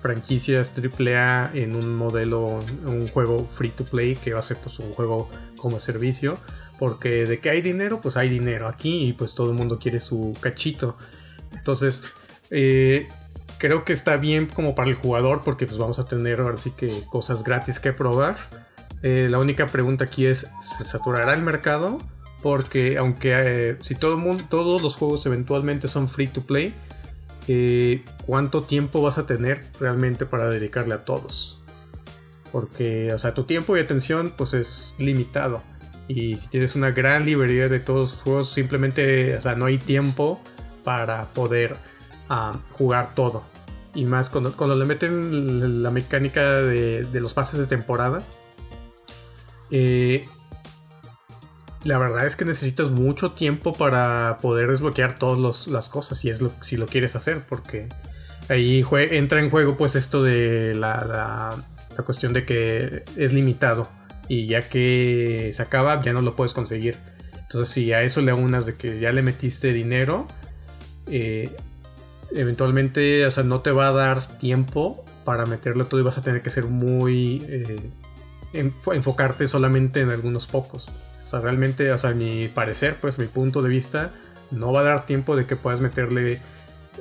[0.00, 4.78] franquicias AAA en un modelo, un juego free to play que va a ser pues
[4.78, 6.38] un juego como servicio.
[6.78, 9.98] Porque de que hay dinero, pues hay dinero aquí y pues todo el mundo quiere
[10.00, 10.98] su cachito.
[11.54, 12.04] Entonces,
[12.50, 13.08] eh,
[13.58, 16.72] creo que está bien como para el jugador porque pues vamos a tener ahora sí
[16.76, 18.36] que cosas gratis que probar.
[19.02, 21.98] Eh, la única pregunta aquí es, ¿se saturará el mercado?
[22.42, 26.74] Porque aunque eh, si todo mundo, todos los juegos eventualmente son free to play,
[27.48, 31.62] eh, ¿cuánto tiempo vas a tener realmente para dedicarle a todos?
[32.52, 35.62] Porque, o sea, tu tiempo y atención pues es limitado.
[36.08, 39.78] Y si tienes una gran librería de todos los juegos, simplemente, o sea, no hay
[39.78, 40.40] tiempo
[40.84, 41.76] para poder
[42.28, 43.42] ah, jugar todo.
[43.94, 48.22] Y más cuando, le meten la mecánica de, los pases de temporada.
[49.70, 50.28] Eh,
[51.86, 56.40] la verdad es que necesitas mucho tiempo para poder desbloquear todas las cosas si, es
[56.42, 57.44] lo, si lo quieres hacer.
[57.46, 57.88] Porque
[58.48, 61.56] ahí entra en juego pues esto de la,
[61.96, 63.88] la cuestión de que es limitado
[64.28, 66.98] y ya que se acaba ya no lo puedes conseguir.
[67.40, 70.26] Entonces si a eso le unas de que ya le metiste dinero,
[71.06, 71.54] eh,
[72.32, 76.22] eventualmente o sea, no te va a dar tiempo para meterlo todo y vas a
[76.22, 77.44] tener que ser muy...
[77.48, 77.90] Eh,
[78.52, 80.90] enfocarte solamente en algunos pocos.
[81.26, 84.12] O sea, realmente, o sea, mi parecer, pues mi punto de vista,
[84.52, 86.40] no va a dar tiempo de que puedas meterle...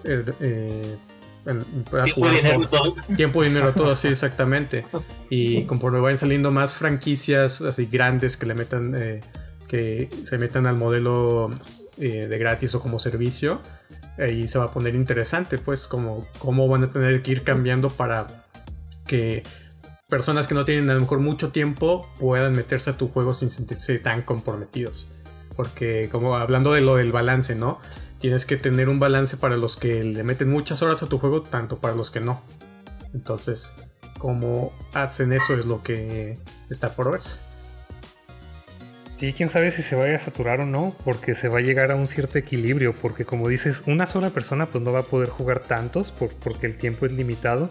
[0.04, 0.98] Eh,
[1.44, 2.96] tiempo, y dinero todo.
[3.16, 4.84] Tiempo, dinero todo, sí, exactamente.
[5.30, 9.22] Y conforme vayan saliendo más franquicias así grandes que le metan, eh,
[9.68, 11.54] que se metan al modelo
[12.00, 13.62] eh, de gratis o como servicio,
[14.18, 17.92] ahí se va a poner interesante, pues, como cómo van a tener que ir cambiando
[17.92, 18.26] para
[19.06, 19.44] que
[20.10, 23.50] personas que no tienen a lo mejor mucho tiempo puedan meterse a tu juego sin
[23.50, 25.10] sentirse tan comprometidos.
[25.56, 27.80] Porque como hablando de lo del balance, ¿no?
[28.26, 31.44] tienes que tener un balance para los que le meten muchas horas a tu juego,
[31.44, 32.42] tanto para los que no.
[33.14, 33.74] Entonces,
[34.18, 36.40] cómo hacen eso es lo que
[36.72, 37.38] está por verse.
[39.18, 41.92] Sí, quién sabe si se vaya a saturar o no, porque se va a llegar
[41.92, 45.30] a un cierto equilibrio, porque como dices, una sola persona pues no va a poder
[45.30, 47.70] jugar tantos porque el tiempo es limitado,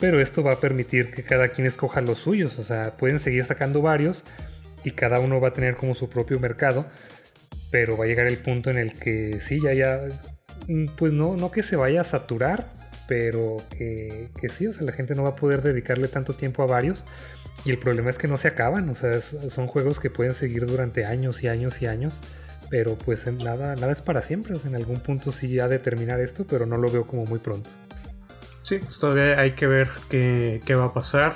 [0.00, 3.44] pero esto va a permitir que cada quien escoja los suyos, o sea, pueden seguir
[3.44, 4.24] sacando varios
[4.82, 6.86] y cada uno va a tener como su propio mercado,
[7.70, 10.00] pero va a llegar el punto en el que sí, ya, ya,
[10.66, 12.66] mm, pues no, no que se vaya a saturar,
[13.06, 16.66] pero que, sí, o sea, la gente no va a poder dedicarle tanto tiempo a
[16.66, 17.04] varios.
[17.64, 20.64] Y el problema es que no se acaban, o sea, son juegos que pueden seguir
[20.64, 22.20] durante años y años y años,
[22.70, 25.78] pero pues nada, nada es para siempre, o sea, en algún punto sí ha de
[25.78, 27.68] terminar esto, pero no lo veo como muy pronto.
[28.70, 31.34] Sí, pues todavía hay que ver qué, qué va a pasar.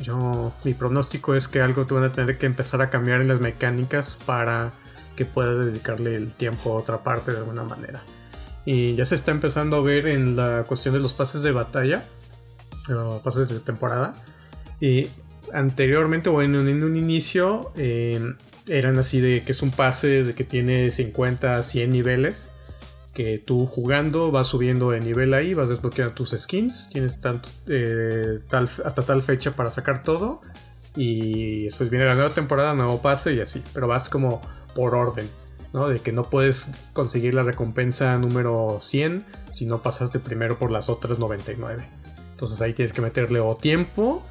[0.00, 3.28] Yo, mi pronóstico es que algo te van a tener que empezar a cambiar en
[3.28, 4.72] las mecánicas para
[5.14, 8.02] que puedas dedicarle el tiempo a otra parte de alguna manera.
[8.64, 12.04] Y ya se está empezando a ver en la cuestión de los pases de batalla,
[12.90, 14.16] o pases de temporada.
[14.80, 15.06] Y
[15.52, 18.34] anteriormente, o en un, inicio, eh,
[18.66, 22.48] eran así de que es un pase de que tiene 50 a 100 niveles.
[23.14, 28.40] Que tú jugando vas subiendo de nivel ahí, vas desbloqueando tus skins, tienes tanto, eh,
[28.50, 30.40] hasta tal fecha para sacar todo.
[30.96, 33.62] Y después viene la nueva temporada, nuevo pase y así.
[33.72, 34.40] Pero vas como
[34.74, 35.28] por orden,
[35.72, 35.88] ¿no?
[35.88, 40.88] De que no puedes conseguir la recompensa número 100 si no pasaste primero por las
[40.88, 41.84] otras 99.
[42.32, 44.22] Entonces ahí tienes que meterle o tiempo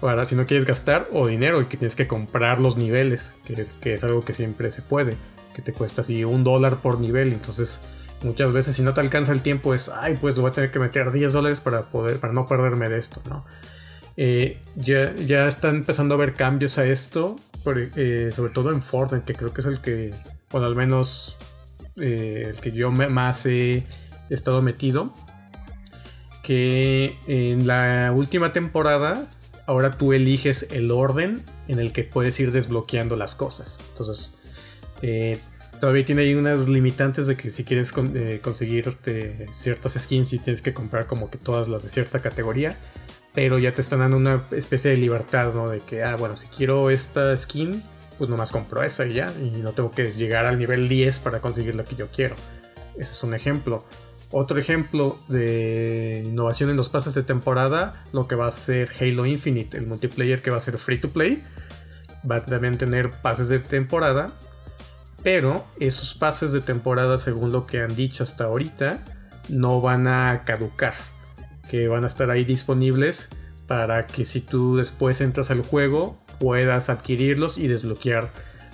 [0.00, 3.54] para si no quieres gastar o dinero y que tienes que comprar los niveles, que
[3.54, 5.16] es, que es algo que siempre se puede,
[5.54, 7.32] que te cuesta así un dólar por nivel.
[7.32, 7.80] Entonces
[8.24, 10.78] muchas veces si no te alcanza el tiempo es, ay, pues voy a tener que
[10.78, 13.44] meter 10 dólares para poder, para no perderme de esto, ¿no?
[14.16, 17.36] Eh, ya, ya están empezando a haber cambios a esto.
[17.96, 20.12] Eh, sobre todo en Fortnite, que creo que es el que,
[20.50, 21.38] bueno, al menos
[21.96, 23.86] eh, el que yo más he
[24.28, 25.14] estado metido.
[26.42, 29.32] Que en la última temporada,
[29.66, 33.78] ahora tú eliges el orden en el que puedes ir desbloqueando las cosas.
[33.88, 34.38] Entonces,
[35.80, 38.96] todavía tiene ahí unas limitantes de que si quieres conseguir
[39.52, 42.78] ciertas skins y tienes que comprar como que todas las de cierta categoría
[43.34, 45.68] pero ya te están dando una especie de libertad, ¿no?
[45.68, 47.82] De que, ah, bueno, si quiero esta skin,
[48.16, 51.40] pues nomás compro esa y ya, y no tengo que llegar al nivel 10 para
[51.40, 52.36] conseguir lo que yo quiero.
[52.96, 53.84] Ese es un ejemplo.
[54.30, 59.26] Otro ejemplo de innovación en los pases de temporada, lo que va a ser Halo
[59.26, 61.42] Infinite, el multiplayer que va a ser free to play.
[62.28, 64.32] Va a también tener pases de temporada,
[65.24, 69.02] pero esos pases de temporada, según lo que han dicho hasta ahorita,
[69.48, 70.94] no van a caducar
[71.68, 73.28] que van a estar ahí disponibles
[73.66, 78.30] para que si tú después entras al juego puedas adquirirlos y desbloquear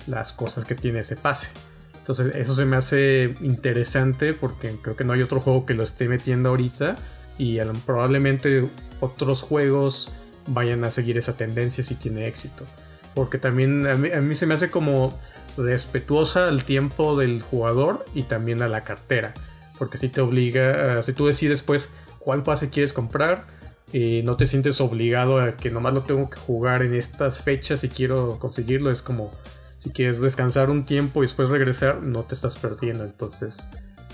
[0.07, 1.51] las cosas que tiene ese pase.
[1.97, 5.83] Entonces eso se me hace interesante porque creo que no hay otro juego que lo
[5.83, 6.95] esté metiendo ahorita
[7.37, 8.67] y probablemente
[8.99, 10.11] otros juegos
[10.47, 12.65] vayan a seguir esa tendencia si tiene éxito.
[13.13, 15.17] Porque también a mí, se me hace como
[15.57, 19.33] respetuosa al tiempo del jugador y también a la cartera.
[19.77, 23.45] Porque si te obliga, si tú decides pues cuál pase quieres comprar.
[23.93, 27.83] y no te sientes obligado a que nomás lo tengo que jugar en estas fechas
[27.83, 28.89] y quiero conseguirlo.
[28.89, 29.31] Es como
[29.75, 33.03] si quieres descansar un tiempo y después regresar, no te estás perdiendo.
[33.03, 33.67] Entonces,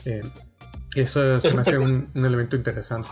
[0.05, 0.23] eh,
[0.95, 3.09] eso se me hace un, elemento interesante.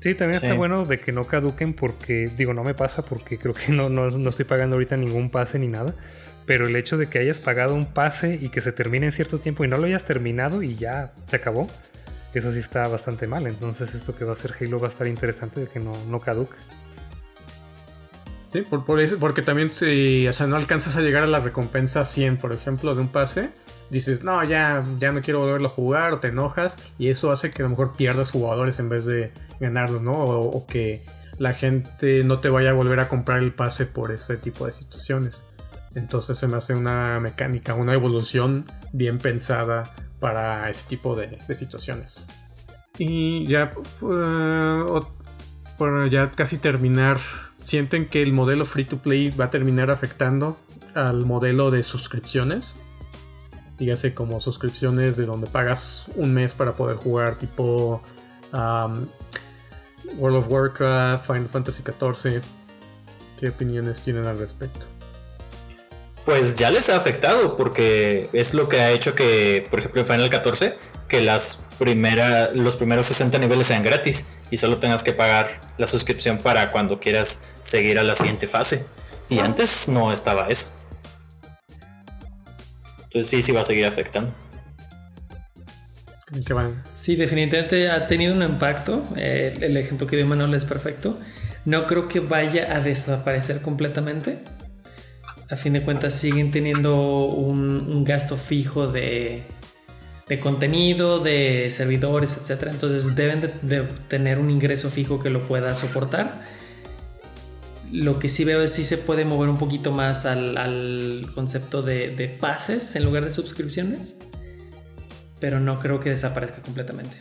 [0.00, 3.54] Sí, también está bueno de que no caduquen porque, digo, no me pasa porque creo
[3.54, 5.94] que no, no, no estoy pagando ahorita ningún pase ni nada
[6.46, 9.38] pero el hecho de que hayas pagado un pase y que se termine en cierto
[9.38, 11.68] tiempo y no lo hayas terminado y ya se acabó,
[12.34, 13.46] eso sí está bastante mal.
[13.46, 16.20] Entonces esto que va a hacer Halo va a estar interesante de que no, no
[16.20, 16.56] caduque.
[18.48, 22.04] Sí, por, eso, porque también si o sea, no alcanzas a llegar a la recompensa
[22.04, 23.48] 100, por ejemplo, de un pase,
[23.88, 27.50] dices, no, ya, ya no quiero volverlo a jugar, o te enojas, y eso hace
[27.50, 30.12] que a lo mejor pierdas jugadores en vez de ganarlo, ¿no?
[30.12, 31.02] o que
[31.38, 34.72] la gente no te vaya a volver a comprar el pase por ese tipo de
[34.72, 35.44] situaciones.
[35.94, 42.24] Entonces se me hace una mecánica, una evolución bien pensada para ese tipo de, situaciones.
[42.98, 45.04] Y ya, uh,
[45.76, 47.18] por ya casi terminar,
[47.60, 50.56] ¿sienten que el modelo free to play va a terminar afectando
[50.94, 52.76] al modelo de suscripciones?
[53.78, 58.02] Dígase como suscripciones de donde pagas un mes para poder jugar tipo
[58.52, 62.42] World of Warcraft, Final Fantasy XIV.
[63.40, 64.91] ¿Qué opiniones tienen al respecto?
[66.24, 70.06] Pues ya les ha afectado porque es lo que ha hecho que, por ejemplo, en
[70.06, 70.76] Final 14,
[71.08, 75.86] que las primera, los primeros 60 niveles sean gratis y solo tengas que pagar la
[75.86, 78.86] suscripción para cuando quieras seguir a la siguiente fase.
[79.28, 79.46] Y ah.
[79.46, 80.68] antes no estaba eso.
[83.04, 84.32] Entonces sí, sí va a seguir afectando.
[86.94, 89.04] Sí, definitivamente ha tenido un impacto.
[89.16, 91.18] Eh, el ejemplo que dio Manuel es perfecto.
[91.64, 94.38] No creo que vaya a desaparecer completamente
[95.50, 99.44] a fin de cuentas siguen teniendo un, gasto fijo de,
[100.42, 102.68] contenido, de servidores, etc.
[102.70, 106.44] Entonces deben de, tener un ingreso fijo que lo pueda soportar.
[107.90, 112.14] Lo que sí veo es si se puede mover un poquito más al, concepto de,
[112.16, 114.16] de, pases en lugar de suscripciones.
[115.38, 117.16] Pero no creo que desaparezca completamente.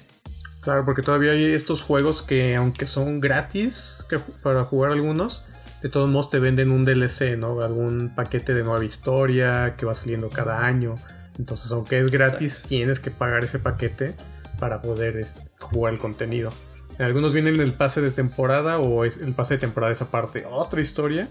[0.62, 4.06] Claro, porque todavía hay estos juegos que aunque son gratis
[4.44, 5.44] para jugar algunos,
[5.82, 7.62] de todos modos te venden un DLC, ¿no?
[7.62, 10.96] Algún paquete de nueva historia que va saliendo cada año.
[11.40, 14.14] Entonces, aunque es gratis, tienes que pagar ese paquete
[14.60, 16.54] para poder este, jugar el contenido.
[17.00, 20.46] Algunos vienen el pase de temporada o es el pase de temporada esa parte.
[20.50, 21.28] Otra historia.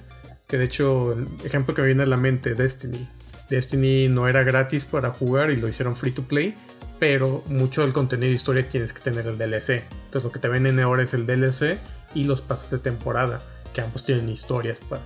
[0.49, 3.09] Que de hecho, el ejemplo que me viene a la mente, Destiny.
[3.49, 6.57] Destiny no era gratis para jugar y lo hicieron free to play.
[6.99, 9.85] Pero mucho del contenido de historia tienes que tener el DLC.
[10.07, 11.79] Entonces lo que te venden ahora es el DLC
[12.17, 13.41] y los pases de temporada
[13.75, 15.03] que ambos tienen historias para,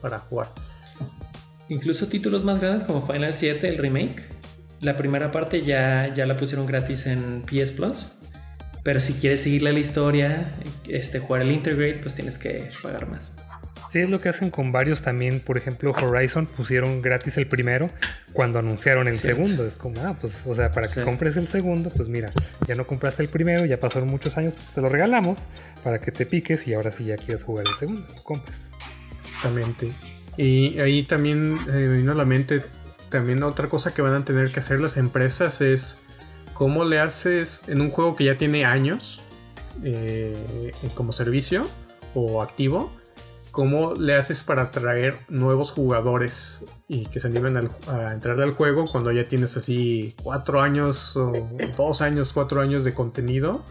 [0.00, 0.48] para jugar.
[1.68, 4.22] Incluso títulos más grandes como Final 7, el remake.
[4.80, 8.12] La primera parte ya, ya la pusieron gratis en PS Plus.
[8.82, 10.52] Pero si quieres seguirle la historia,
[10.86, 13.32] este, jugar el Integrate, pues tienes que pagar más.
[13.96, 15.40] Sí, es lo que hacen con varios también.
[15.40, 17.88] Por ejemplo, Horizon pusieron gratis el primero
[18.34, 19.66] cuando anunciaron el segundo.
[19.66, 22.30] Es como, ah, pues, o sea, para que compres el segundo, pues mira,
[22.68, 25.46] ya no compraste el primero, ya pasaron muchos años, pues te lo regalamos
[25.82, 28.54] para que te piques y ahora sí ya quieres jugar el segundo, lo compres.
[29.30, 29.90] Exactamente.
[30.36, 32.64] Y ahí también eh, me vino a la mente,
[33.08, 35.96] también otra cosa que van a tener que hacer las empresas es
[36.52, 39.24] cómo le haces en un juego que ya tiene años
[39.82, 40.36] eh,
[40.94, 41.66] como servicio
[42.12, 42.92] o activo
[43.56, 48.84] ¿Cómo le haces para atraer nuevos jugadores y que se animen a entrar al juego
[48.84, 51.48] cuando ya tienes así cuatro años o
[51.78, 53.64] dos años, cuatro años de contenido?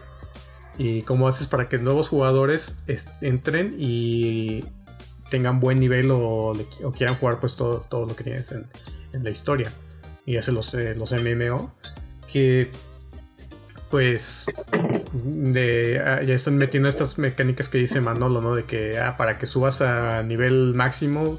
[0.76, 2.80] ¿Y cómo haces para que nuevos jugadores
[3.20, 4.64] entren y
[5.30, 6.52] tengan buen nivel o,
[6.96, 8.66] quieran jugar pues todo, todo, lo que tienes en,
[9.12, 9.72] la historia?
[10.24, 11.72] Y hace los, eh, los MMO
[12.26, 12.72] que
[13.88, 14.46] pues
[15.24, 18.54] de, ah, ya están metiendo estas mecánicas que dice Manolo, ¿no?
[18.54, 21.38] De que ah, para que subas a nivel máximo,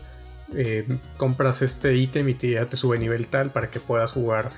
[0.55, 0.85] eh,
[1.17, 4.49] compras este ítem y te, ya te sube nivel tal para que puedas jugar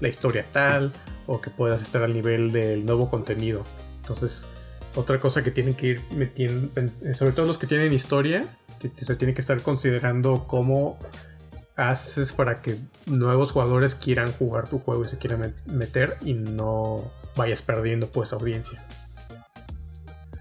[0.00, 0.92] la historia tal
[1.26, 3.64] o que puedas estar al nivel del nuevo contenido.
[4.00, 4.46] Entonces,
[4.94, 6.70] otra cosa que tienen que ir metiendo,
[7.14, 8.46] sobre todo los que tienen historia,
[8.78, 10.98] que se tiene que estar considerando cómo
[11.76, 12.76] haces para que
[13.06, 18.34] nuevos jugadores quieran jugar tu juego y se quieran meter y no vayas perdiendo pues
[18.34, 18.84] audiencia.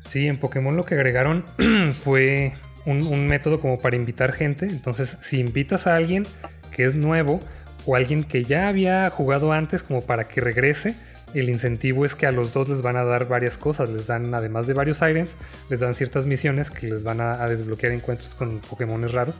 [0.10, 1.46] Sí, en Pokémon lo que agregaron
[2.04, 4.66] fue un, método como para invitar gente.
[4.66, 6.26] Entonces, si invitas a alguien
[6.72, 7.40] que es nuevo
[7.86, 10.96] o alguien que ya había jugado antes como para que regrese,
[11.34, 13.90] el incentivo es que a los dos les van a dar varias cosas.
[13.90, 15.36] Les dan, además de varios items,
[15.70, 19.36] les dan ciertas misiones que les van a, a desbloquear encuentros con Pokémon raros.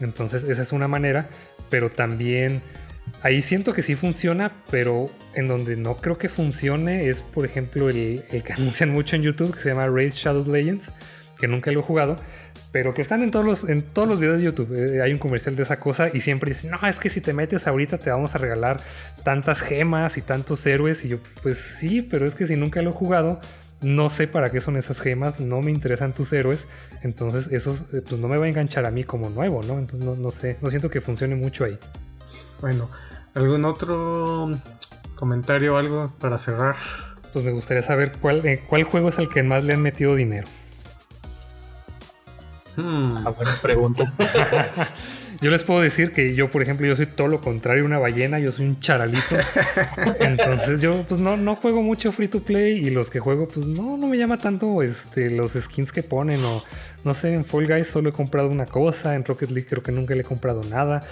[0.00, 1.26] Entonces, esa es una manera,
[1.68, 2.62] pero también
[3.22, 7.88] ahí siento que sí funciona, pero en donde no creo que funcione es, por ejemplo,
[7.88, 10.90] el, el que anuncian mucho en YouTube, que se llama Raid Shadow Legends,
[11.38, 12.16] que nunca lo he jugado,
[12.72, 14.72] pero que están en todos los, en todos los videos de YouTube.
[14.74, 17.32] Eh, hay un comercial de esa cosa y siempre dicen, no, es que si te
[17.32, 18.80] metes ahorita te vamos a regalar
[19.22, 21.04] tantas gemas y tantos héroes.
[21.04, 23.40] Y yo, pues sí, pero es que si nunca lo he jugado,
[23.80, 26.66] no sé para qué son esas gemas, no me interesan tus héroes,
[27.02, 29.78] entonces eso eh, pues no me va a enganchar a mí como nuevo, ¿no?
[29.78, 31.78] Entonces no, no sé, no siento que funcione mucho ahí.
[32.60, 32.90] Bueno,
[33.34, 34.58] ¿algún otro
[35.14, 36.76] comentario o algo para cerrar?
[37.32, 40.14] Pues me gustaría saber cuál, eh, cuál juego es el que más le han metido
[40.14, 40.46] dinero.
[42.76, 43.26] Hmm.
[43.26, 44.12] Ah, buena pregunta.
[45.40, 48.38] yo les puedo decir que yo, por ejemplo, yo soy todo lo contrario una ballena,
[48.38, 49.36] yo soy un charalito.
[50.20, 53.66] Entonces yo pues no, no juego mucho free to play y los que juego pues
[53.66, 56.62] no, no me llama tanto este, los skins que ponen o
[57.04, 59.92] no sé, en Fall Guys solo he comprado una cosa, en Rocket League creo que
[59.92, 61.04] nunca le he comprado nada.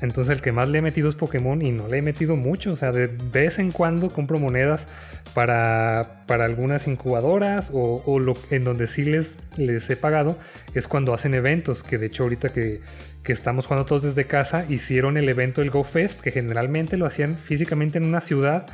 [0.00, 2.72] Entonces el que más le he metido es Pokémon y no le he metido mucho.
[2.72, 4.86] O sea, de vez en cuando compro monedas
[5.34, 10.38] para, para algunas incubadoras o, lo, en donde sí les, les he pagado
[10.74, 11.82] es cuando hacen eventos.
[11.82, 12.80] Que de hecho ahorita que,
[13.22, 17.36] que estamos jugando todos desde casa hicieron el evento del GoFest que generalmente lo hacían
[17.36, 18.66] físicamente en una ciudad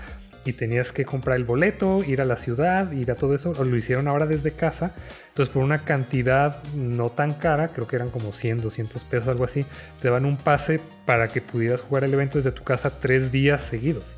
[0.47, 3.76] y tenías que comprar el boleto, ir a la ciudad, ir a todo eso, lo
[3.76, 4.94] hicieron ahora desde casa.
[5.28, 9.44] Entonces por una cantidad no tan cara, creo que eran como 100, 200 pesos, algo
[9.44, 9.66] así,
[10.01, 13.64] te dan un pase para que pudieras jugar el evento desde tu casa tres días
[13.64, 14.16] seguidos.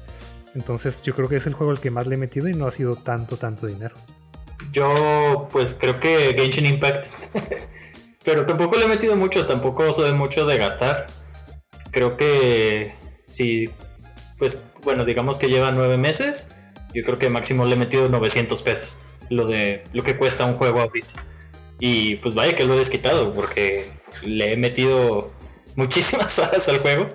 [0.55, 2.67] Entonces yo creo que es el juego al que más le he metido y no
[2.67, 3.97] ha sido tanto, tanto dinero.
[4.73, 7.07] Yo pues creo que Genshin Impact.
[8.25, 11.07] Pero tampoco le he metido mucho, tampoco soy mucho de gastar.
[11.91, 12.93] Creo que
[13.31, 13.71] si
[14.39, 16.55] pues bueno, digamos que lleva nueve meses,
[16.95, 18.99] yo creo que máximo le he metido 900 pesos,
[19.31, 21.25] lo de lo que cuesta un juego ahorita.
[21.81, 23.91] Y pues vaya que lo he desquitado, porque
[24.23, 25.31] le he metido
[25.77, 27.11] muchísimas horas al juego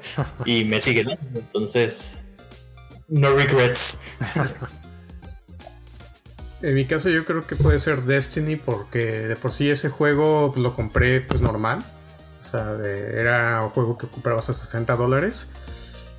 [0.45, 2.23] y me sigue dando, entonces
[3.07, 4.01] no regrets.
[6.63, 10.53] En mi caso yo creo que puede ser Destiny porque de por sí ese juego
[10.55, 11.83] lo compré pues normal.
[12.39, 15.49] O sea, era un juego que comprabas a 60 dólares.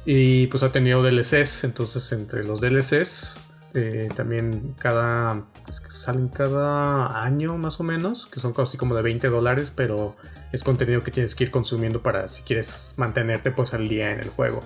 [0.06, 3.40] Y pues ha tenido DLCs, entonces entre los DLCs
[3.74, 5.44] eh, también cada...
[5.70, 10.14] Salen cada año más o menos, que son casi como de 20 dólares, pero
[10.52, 14.20] es contenido que tienes que ir consumiendo para si quieres mantenerte pues al día en
[14.20, 14.62] el juego.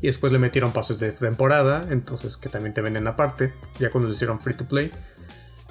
[0.00, 4.08] Y después le metieron pases de temporada, entonces que también te venden aparte, ya cuando
[4.08, 4.92] lo hicieron free to play.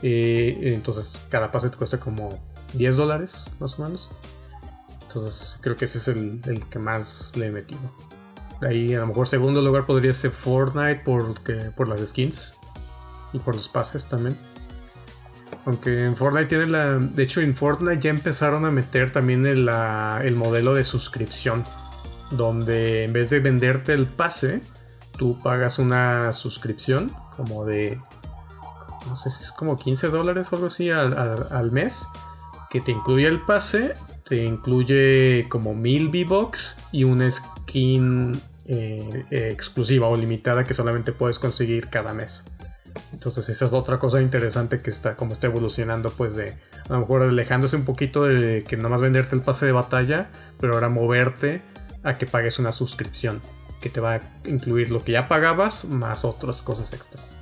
[0.01, 2.43] Entonces cada pase te cuesta como
[2.74, 4.09] 10 dólares más o menos.
[5.03, 7.80] Entonces creo que ese es el que más le he metido.
[8.62, 12.53] Ahí a lo mejor segundo lugar podría ser Fortnite porque, por las skins
[13.34, 14.38] y por los pases también.
[15.66, 16.97] Aunque en Fortnite tiene la...
[16.97, 21.66] De hecho en Fortnite ya empezaron a meter también el, el modelo de suscripción.
[22.32, 24.62] Donde en vez de venderte el pase,
[25.18, 27.99] tú pagas una suscripción como de...
[29.07, 32.07] No sé si es como 15 dólares o algo así al, al mes.
[32.70, 38.39] Que te incluye el pase, te incluye como 1000 V-Bucks y una skin
[38.74, 42.45] eh, eh, exclusiva o limitada que solamente puedes conseguir cada mes.
[43.11, 46.55] Entonces esa es otra cosa interesante que está como está evolucionando pues de
[46.88, 50.76] a lo mejor alejándose un poquito de que nomás venderte el pase de batalla, pero
[50.76, 51.61] ahora moverte
[52.03, 53.41] a que pagues una suscripción
[53.82, 57.36] que te va a incluir lo que ya pagabas más otras cosas extras.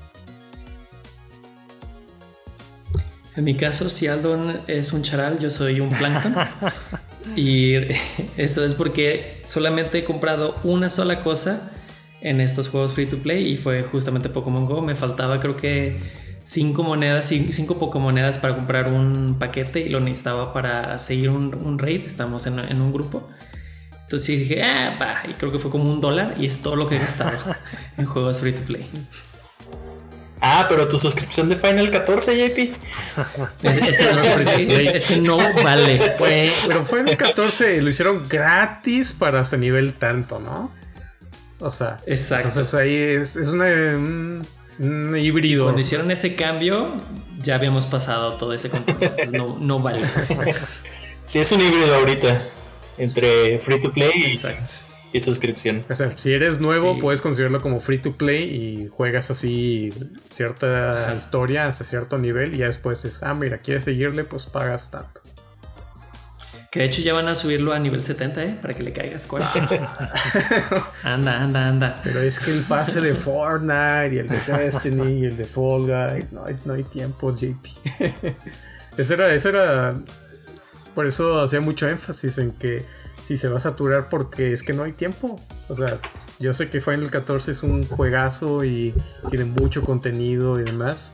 [3.35, 6.33] En mi caso, si Aldon es un charal, yo soy un plankton.
[7.35, 7.75] Y
[8.37, 11.71] eso es porque solamente he comprado una sola cosa
[12.21, 14.81] en estos juegos free to play y fue justamente Pokémon Go.
[14.81, 15.99] Me faltaba creo que
[16.43, 22.05] cinco monedas, cinco Pokémonedas para comprar un paquete y lo necesitaba para seguir un, raid.
[22.05, 23.29] Estamos en, en, un grupo.
[24.01, 25.29] Entonces dije, ah, va.
[25.29, 27.37] Y creo que fue como un dólar y es todo lo que he gastado
[27.97, 28.87] en juegos free to play.
[30.41, 32.73] Ah, pero tu suscripción de Final 14, JP.
[34.93, 36.15] ese, no, vale.
[36.17, 40.71] pero Final 14 lo hicieron gratis para hasta nivel tanto, ¿no?
[41.59, 42.47] O sea, Exacto.
[42.47, 44.45] entonces ahí es, es un,
[45.17, 45.65] híbrido.
[45.65, 47.01] Cuando hicieron ese cambio,
[47.41, 49.13] ya habíamos pasado todo ese contenido.
[49.31, 50.01] no, no vale.
[51.21, 52.43] Sí, es un híbrido ahorita
[52.97, 54.25] entre free to play y.
[54.27, 55.85] Exacto y suscripción.
[55.89, 59.93] O sea, si eres nuevo, puedes considerarlo como free to play y juegas así
[60.29, 64.91] cierta historia hasta cierto nivel y ya después es, ah, mira, quieres seguirle, pues pagas
[64.91, 65.21] tanto.
[66.71, 68.59] Que de hecho ya van a subirlo a nivel 70, ¿eh?
[68.61, 69.41] Para que le caigas cuál.
[71.03, 72.01] anda, anda, anda.
[72.03, 75.87] Pero es que el pase de Fortnite y el de Destiny y el de Fall
[75.87, 77.65] Guys, no hay, no hay tiempo, JP.
[78.97, 79.99] ese era, ese era.
[80.93, 82.85] Por eso hacía mucho énfasis en que
[83.21, 85.39] si se va a saturar porque es que no hay tiempo.
[85.67, 85.99] O sea,
[86.39, 88.93] Yo sé que Final 14 es un juegazo y
[89.29, 91.11] tiene mucho contenido y demás,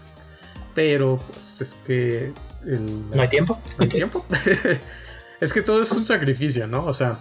[0.76, 2.32] pero pues es que...
[2.64, 3.60] no hay tiempo.
[3.77, 4.26] No hay tiempo.
[5.41, 6.86] es que todo es un sacrificio, ¿no?
[6.86, 7.18] O sea,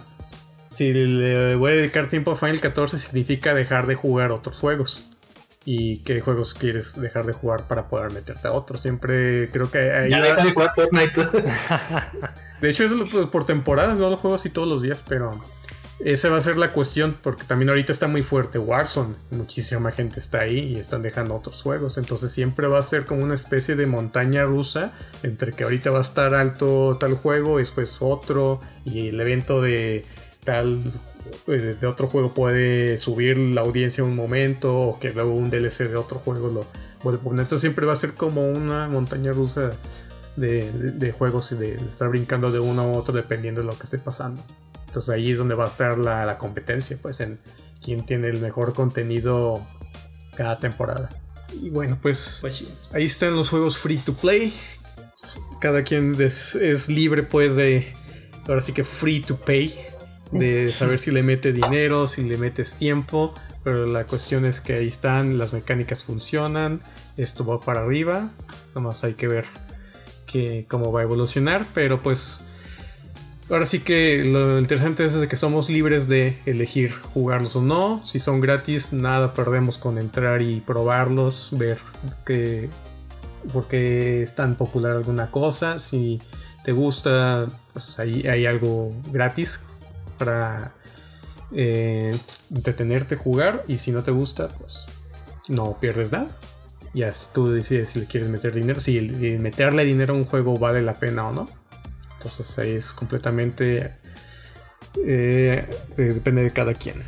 [0.69, 5.03] si le voy a dedicar tiempo a Final 14 significa dejar de jugar otros juegos.
[5.67, 8.83] ¿Y qué juegos quieres dejar de jugar para poder meterte a otros?
[8.83, 9.79] Siempre creo que...
[9.79, 11.21] Ahí ya deja de jugar Fortnite.
[12.65, 12.93] de hecho, es
[13.27, 15.39] por temporadas, no lo juego así todos los días, pero
[15.99, 20.19] esa va a ser la cuestión, porque también ahorita está muy fuerte Warzone, muchísima gente
[20.19, 23.75] está ahí y están dejando otros juegos, entonces siempre va a ser como una especie
[23.75, 29.09] de montaña rusa entre que ahorita va a estar alto tal juego, después otro, y
[29.09, 30.05] el evento de
[30.43, 30.81] tal
[31.47, 35.87] eh, de otro juego puede subir la audiencia un momento, o que luego un DLC
[35.87, 36.65] de otro juego lo
[37.03, 39.73] puede poner, entonces siempre va a ser como una montaña rusa
[40.35, 43.97] de, juegos y de estar brincando de uno a otro dependiendo de lo que esté
[43.97, 44.43] pasando.
[44.87, 47.39] Entonces ahí es donde va a estar la, competencia, pues en
[47.83, 49.65] quién tiene el mejor contenido
[50.35, 51.09] cada temporada.
[51.61, 54.53] Y bueno, pues, pues ahí están los juegos free to play.
[55.61, 57.93] Cada quien es, libre pues de,
[58.47, 59.73] ahora sí que free to pay,
[60.31, 63.33] de saber si le mete dinero, si le metes tiempo.
[63.63, 66.81] Pero la cuestión es que ahí están, las mecánicas funcionan,
[67.17, 68.29] esto va para arriba.
[68.75, 69.45] Nomás hay que ver
[70.67, 71.65] cómo va a evolucionar.
[71.73, 72.45] Pero pues
[73.49, 78.01] Ahora sí que lo interesante es que somos libres de elegir jugarlos o no.
[78.01, 81.77] Si son gratis, nada perdemos con entrar y probarlos, ver
[82.25, 82.69] que
[83.53, 85.77] por qué es tan popular alguna cosa.
[85.77, 86.19] Si
[86.63, 89.59] te gusta, pues ahí hay algo gratis
[90.17, 90.73] para
[91.51, 92.17] eh,
[92.49, 93.63] entretenerte jugar.
[93.67, 94.87] Y si no te gusta, pues
[95.47, 96.29] no pierdes nada.
[96.95, 99.01] Ya tú decides si le quieres meter dinero, si
[99.37, 101.49] meterle dinero a un juego vale la pena o no.
[102.17, 103.93] Entonces ahí es completamente...
[105.03, 107.03] Eh, eh, depende de cada quien.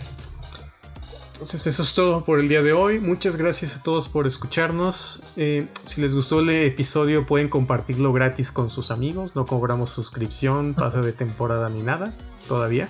[1.31, 2.99] Entonces eso es todo por el día de hoy.
[2.99, 5.23] Muchas gracias a todos por escucharnos.
[5.37, 9.35] Eh, si les gustó el episodio pueden compartirlo gratis con sus amigos.
[9.35, 12.13] No cobramos suscripción, pase de temporada ni nada
[12.49, 12.89] todavía.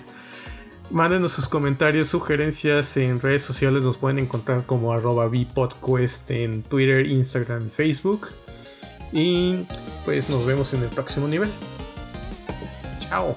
[0.90, 3.82] Mándenos sus comentarios, sugerencias en redes sociales.
[3.82, 8.28] Nos pueden encontrar como arroba Bpodquest en Twitter, Instagram y Facebook.
[9.12, 9.66] Y
[10.04, 11.50] pues nos vemos en el próximo nivel.
[13.00, 13.34] Ciao.